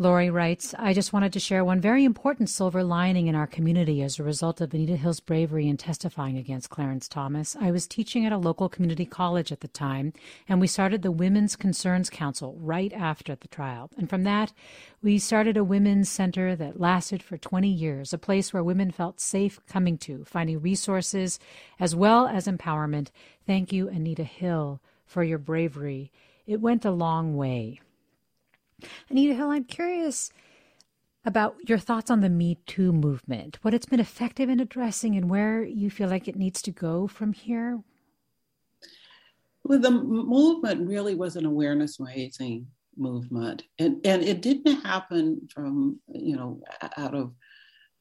Lori 0.00 0.30
writes, 0.30 0.76
I 0.78 0.92
just 0.92 1.12
wanted 1.12 1.32
to 1.32 1.40
share 1.40 1.64
one 1.64 1.80
very 1.80 2.04
important 2.04 2.48
silver 2.48 2.84
lining 2.84 3.26
in 3.26 3.34
our 3.34 3.48
community 3.48 4.00
as 4.00 4.16
a 4.16 4.22
result 4.22 4.60
of 4.60 4.72
Anita 4.72 4.94
Hill's 4.94 5.18
bravery 5.18 5.66
in 5.66 5.76
testifying 5.76 6.38
against 6.38 6.70
Clarence 6.70 7.08
Thomas. 7.08 7.56
I 7.60 7.72
was 7.72 7.88
teaching 7.88 8.24
at 8.24 8.30
a 8.30 8.38
local 8.38 8.68
community 8.68 9.04
college 9.04 9.50
at 9.50 9.58
the 9.58 9.66
time, 9.66 10.12
and 10.48 10.60
we 10.60 10.68
started 10.68 11.02
the 11.02 11.10
Women's 11.10 11.56
Concerns 11.56 12.10
Council 12.10 12.56
right 12.60 12.92
after 12.92 13.34
the 13.34 13.48
trial. 13.48 13.90
And 13.98 14.08
from 14.08 14.22
that, 14.22 14.52
we 15.02 15.18
started 15.18 15.56
a 15.56 15.64
women's 15.64 16.08
center 16.08 16.54
that 16.54 16.78
lasted 16.78 17.20
for 17.20 17.36
20 17.36 17.68
years, 17.68 18.12
a 18.12 18.18
place 18.18 18.52
where 18.52 18.62
women 18.62 18.92
felt 18.92 19.18
safe 19.18 19.58
coming 19.66 19.98
to, 19.98 20.24
finding 20.24 20.60
resources 20.60 21.40
as 21.80 21.96
well 21.96 22.28
as 22.28 22.46
empowerment. 22.46 23.08
Thank 23.48 23.72
you, 23.72 23.88
Anita 23.88 24.22
Hill, 24.22 24.80
for 25.06 25.24
your 25.24 25.38
bravery. 25.38 26.12
It 26.46 26.60
went 26.60 26.84
a 26.84 26.92
long 26.92 27.36
way. 27.36 27.80
Anita 29.10 29.34
Hill, 29.34 29.50
I'm 29.50 29.64
curious 29.64 30.30
about 31.24 31.56
your 31.68 31.78
thoughts 31.78 32.10
on 32.10 32.20
the 32.20 32.28
Me 32.28 32.58
Too 32.66 32.92
movement, 32.92 33.58
what 33.62 33.74
it's 33.74 33.86
been 33.86 34.00
effective 34.00 34.48
in 34.48 34.60
addressing, 34.60 35.16
and 35.16 35.28
where 35.28 35.62
you 35.62 35.90
feel 35.90 36.08
like 36.08 36.28
it 36.28 36.36
needs 36.36 36.62
to 36.62 36.70
go 36.70 37.06
from 37.06 37.32
here. 37.32 37.80
Well, 39.64 39.78
the 39.78 39.90
movement 39.90 40.88
really 40.88 41.14
was 41.14 41.36
an 41.36 41.44
awareness 41.44 41.98
raising 42.00 42.66
movement, 42.96 43.64
and 43.78 44.00
and 44.04 44.22
it 44.22 44.40
didn't 44.40 44.82
happen 44.82 45.48
from 45.52 46.00
you 46.08 46.36
know 46.36 46.60
out 46.96 47.14
of 47.14 47.34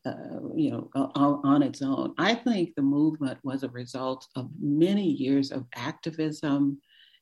uh, 0.05 0.39
you 0.55 0.71
know 0.71 0.89
on, 0.95 1.41
on 1.43 1.63
its 1.63 1.81
own. 1.81 2.13
I 2.17 2.35
think 2.35 2.75
the 2.75 2.81
movement 2.81 3.39
was 3.43 3.63
a 3.63 3.69
result 3.69 4.27
of 4.35 4.49
many 4.61 5.09
years 5.09 5.51
of 5.51 5.65
activism 5.75 6.79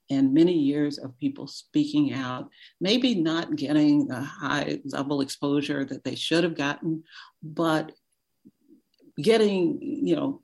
and 0.09 0.33
many 0.33 0.53
years 0.53 0.97
of 0.97 1.17
people 1.17 1.47
speaking 1.47 2.13
out, 2.13 2.49
maybe 2.79 3.15
not 3.15 3.55
getting 3.55 4.07
the 4.07 4.21
high 4.21 4.79
level 4.85 5.21
exposure 5.21 5.83
that 5.85 6.03
they 6.03 6.15
should 6.15 6.43
have 6.43 6.55
gotten, 6.55 7.03
but 7.41 7.91
getting, 9.21 9.79
you 9.81 10.15
know, 10.15 10.41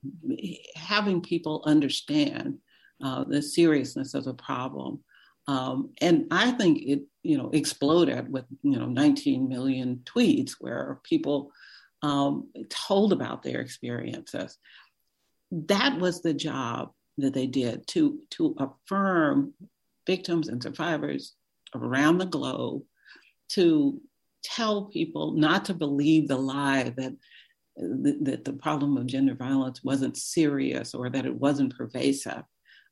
having 0.76 1.22
people 1.22 1.64
understand 1.66 2.57
uh, 3.03 3.24
the 3.24 3.41
seriousness 3.41 4.14
of 4.14 4.26
the 4.26 4.34
problem. 4.34 5.03
Um, 5.47 5.91
and 6.01 6.28
I 6.32 6.51
think 6.51 6.82
it, 6.84 7.01
you 7.24 7.38
know, 7.38 7.49
exploded 7.51 8.32
with, 8.32 8.45
you 8.64 8.78
know, 8.78 8.86
19 8.86 9.47
million 9.47 10.01
tweets 10.05 10.53
where 10.59 10.99
people 11.03 11.51
um, 12.01 12.49
told 12.70 13.14
about 13.14 13.43
their 13.43 13.59
experiences. 13.59 14.57
That 15.51 15.99
was 15.99 16.22
the 16.22 16.34
job 16.34 16.91
that 17.22 17.34
they 17.34 17.47
did 17.47 17.88
to 17.88 18.19
to 18.32 18.55
affirm 18.59 19.53
victims 20.05 20.47
and 20.47 20.61
survivors 20.61 21.36
around 21.76 22.17
the 22.17 22.26
globe 22.26 22.84
to 23.49 24.01
tell 24.43 24.86
people 24.86 25.34
not 25.34 25.65
to 25.65 25.74
believe 25.74 26.28
the 26.28 26.38
lie 26.38 26.93
that 26.97 27.13
that 27.78 28.43
the 28.43 28.53
problem 28.53 28.97
of 28.97 29.07
gender 29.07 29.34
violence 29.34 29.84
wasn't 29.84 30.17
serious 30.17 30.93
or 30.93 31.09
that 31.09 31.26
it 31.26 31.34
wasn't 31.34 31.76
pervasive. 31.76 32.43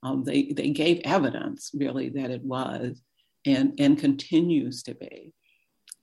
Um, 0.03 0.23
they 0.23 0.53
they 0.55 0.69
gave 0.69 1.01
evidence 1.03 1.71
really 1.73 2.09
that 2.09 2.31
it 2.31 2.41
was 2.41 3.01
and 3.45 3.73
and 3.79 3.97
continues 3.97 4.83
to 4.83 4.95
be. 4.95 5.33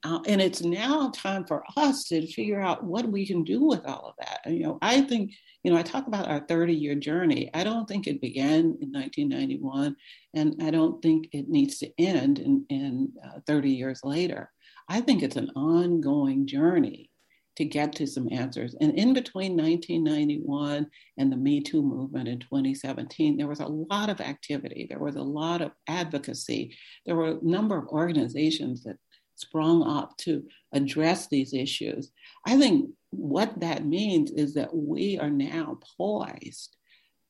Uh, 0.05 0.21
and 0.27 0.41
it's 0.41 0.63
now 0.63 1.11
time 1.15 1.45
for 1.45 1.65
us 1.77 2.05
to 2.05 2.27
figure 2.33 2.61
out 2.61 2.85
what 2.85 3.07
we 3.09 3.27
can 3.27 3.43
do 3.43 3.65
with 3.65 3.85
all 3.87 4.07
of 4.07 4.15
that. 4.19 4.41
And, 4.45 4.57
you 4.57 4.63
know, 4.63 4.79
I 4.83 5.01
think, 5.01 5.33
you 5.63 5.71
know, 5.71 5.77
I 5.77 5.83
talk 5.83 6.07
about 6.07 6.29
our 6.29 6.41
30 6.41 6.75
year 6.75 6.95
journey. 6.95 7.51
I 7.55 7.65
don't 7.65 7.89
think 7.89 8.07
it 8.07 8.21
began 8.21 8.77
in 8.81 8.93
1991, 8.93 9.97
and 10.35 10.63
I 10.63 10.71
don't 10.71 11.03
think 11.03 11.29
it 11.33 11.49
needs 11.49 11.79
to 11.79 11.91
end 11.99 12.39
in, 12.39 12.65
in 12.69 13.13
uh, 13.25 13.41
30 13.47 13.71
years 13.71 14.01
later. 14.05 14.53
I 14.89 15.01
think 15.01 15.23
it's 15.23 15.37
an 15.37 15.51
ongoing 15.57 16.47
journey 16.47 17.11
to 17.57 17.65
get 17.65 17.93
to 17.95 18.07
some 18.07 18.29
answers. 18.31 18.75
And 18.81 18.93
in 18.99 19.15
between 19.15 19.57
1991 19.57 20.87
and 21.17 21.33
the 21.33 21.37
Me 21.37 21.61
Too 21.63 21.83
movement 21.83 22.29
in 22.29 22.39
2017, 22.39 23.37
there 23.37 23.49
was 23.49 23.61
a 23.61 23.67
lot 23.67 24.11
of 24.11 24.21
activity, 24.21 24.87
there 24.89 24.99
was 24.99 25.17
a 25.17 25.23
lot 25.23 25.63
of 25.63 25.73
advocacy, 25.89 26.77
there 27.07 27.17
were 27.17 27.31
a 27.31 27.39
number 27.43 27.77
of 27.79 27.89
organizations 27.89 28.85
that 28.85 28.99
sprung 29.37 29.82
up 29.82 30.16
to 30.18 30.45
address 30.72 31.28
these 31.28 31.55
issues. 31.55 32.11
I 32.45 32.59
think 32.59 32.91
what 33.11 33.61
that 33.61 33.84
means 33.84 34.30
is 34.30 34.55
that 34.55 34.74
we 34.74 35.18
are 35.18 35.30
now 35.30 35.78
poised 35.97 36.76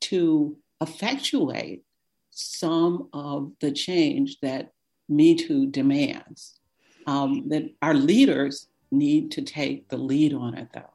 to 0.03 0.57
effectuate 0.81 1.83
some 2.31 3.09
of 3.13 3.53
the 3.61 3.73
change 3.73 4.39
that 4.41 4.73
Me 5.09 5.35
Too 5.35 5.67
demands. 5.67 6.59
Um, 7.07 7.49
that 7.51 7.71
our 7.83 7.95
leaders 7.95 8.67
need 8.91 9.31
to 9.33 9.43
take 9.43 9.89
the 9.89 9.97
lead 9.97 10.35
on 10.35 10.55
it, 10.55 10.69
though. 10.75 10.91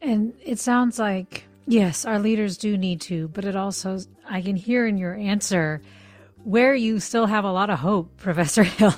And 0.00 0.32
it 0.42 0.58
sounds 0.58 0.98
like, 0.98 1.44
yes, 1.66 2.06
our 2.06 2.18
leaders 2.18 2.56
do 2.56 2.78
need 2.78 3.02
to, 3.02 3.28
but 3.28 3.44
it 3.44 3.56
also, 3.56 3.98
I 4.26 4.40
can 4.40 4.56
hear 4.56 4.86
in 4.86 4.96
your 4.96 5.14
answer 5.14 5.82
where 6.44 6.74
you 6.74 7.00
still 7.00 7.26
have 7.26 7.44
a 7.44 7.52
lot 7.52 7.70
of 7.70 7.78
hope, 7.78 8.16
Professor 8.16 8.62
Hill. 8.62 8.94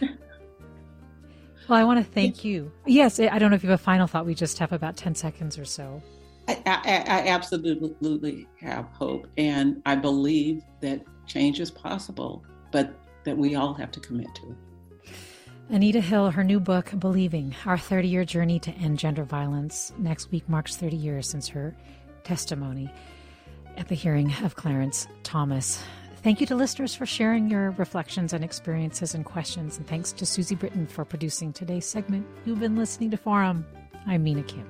well, 0.00 1.78
I 1.78 1.84
want 1.84 2.04
to 2.04 2.12
thank 2.12 2.44
you. 2.44 2.72
Yes, 2.86 3.18
I 3.20 3.38
don't 3.38 3.50
know 3.50 3.56
if 3.56 3.62
you 3.62 3.70
have 3.70 3.80
a 3.80 3.82
final 3.82 4.06
thought. 4.06 4.26
We 4.26 4.34
just 4.34 4.58
have 4.58 4.72
about 4.72 4.96
10 4.96 5.14
seconds 5.14 5.58
or 5.58 5.64
so. 5.64 6.02
I, 6.48 6.60
I, 6.66 7.04
I 7.06 7.28
absolutely 7.28 8.48
have 8.60 8.86
hope. 8.86 9.28
And 9.38 9.80
I 9.86 9.94
believe 9.94 10.62
that 10.80 11.02
change 11.26 11.60
is 11.60 11.70
possible, 11.70 12.44
but 12.72 12.94
that 13.24 13.38
we 13.38 13.54
all 13.54 13.74
have 13.74 13.90
to 13.92 14.00
commit 14.00 14.34
to 14.36 14.50
it. 14.50 14.56
Anita 15.70 16.00
Hill, 16.00 16.30
her 16.30 16.44
new 16.44 16.60
book, 16.60 16.92
Believing 16.98 17.54
Our 17.64 17.78
30 17.78 18.08
Year 18.08 18.24
Journey 18.24 18.58
to 18.60 18.70
End 18.72 18.98
Gender 18.98 19.24
Violence, 19.24 19.92
next 19.96 20.30
week 20.30 20.46
marks 20.48 20.76
30 20.76 20.96
years 20.96 21.28
since 21.28 21.48
her 21.48 21.74
testimony 22.24 22.92
at 23.76 23.88
the 23.88 23.94
hearing 23.94 24.32
of 24.42 24.56
Clarence 24.56 25.06
Thomas. 25.22 25.82
Thank 26.22 26.40
you 26.40 26.46
to 26.46 26.54
listeners 26.54 26.94
for 26.94 27.04
sharing 27.04 27.50
your 27.50 27.72
reflections 27.72 28.32
and 28.32 28.44
experiences 28.44 29.12
and 29.12 29.24
questions. 29.24 29.76
And 29.76 29.86
thanks 29.88 30.12
to 30.12 30.24
Susie 30.24 30.54
Britton 30.54 30.86
for 30.86 31.04
producing 31.04 31.52
today's 31.52 31.84
segment. 31.84 32.24
You've 32.44 32.60
been 32.60 32.76
listening 32.76 33.10
to 33.10 33.16
Forum. 33.16 33.66
I'm 34.06 34.22
Mina 34.22 34.44
Kim. 34.44 34.66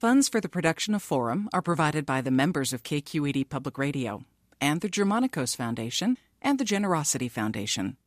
Funds 0.00 0.28
for 0.30 0.40
the 0.40 0.48
production 0.48 0.94
of 0.94 1.02
Forum 1.02 1.50
are 1.52 1.62
provided 1.62 2.06
by 2.06 2.22
the 2.22 2.30
members 2.30 2.72
of 2.72 2.82
KQED 2.82 3.50
Public 3.50 3.76
Radio 3.76 4.24
and 4.62 4.80
the 4.80 4.88
Germanacos 4.88 5.54
Foundation 5.54 6.16
and 6.40 6.58
the 6.58 6.64
Generosity 6.64 7.28
Foundation. 7.28 7.98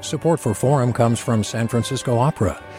Support 0.00 0.40
for 0.40 0.54
Forum 0.54 0.94
comes 0.94 1.18
from 1.18 1.44
San 1.44 1.68
Francisco 1.68 2.16
Opera. 2.18 2.62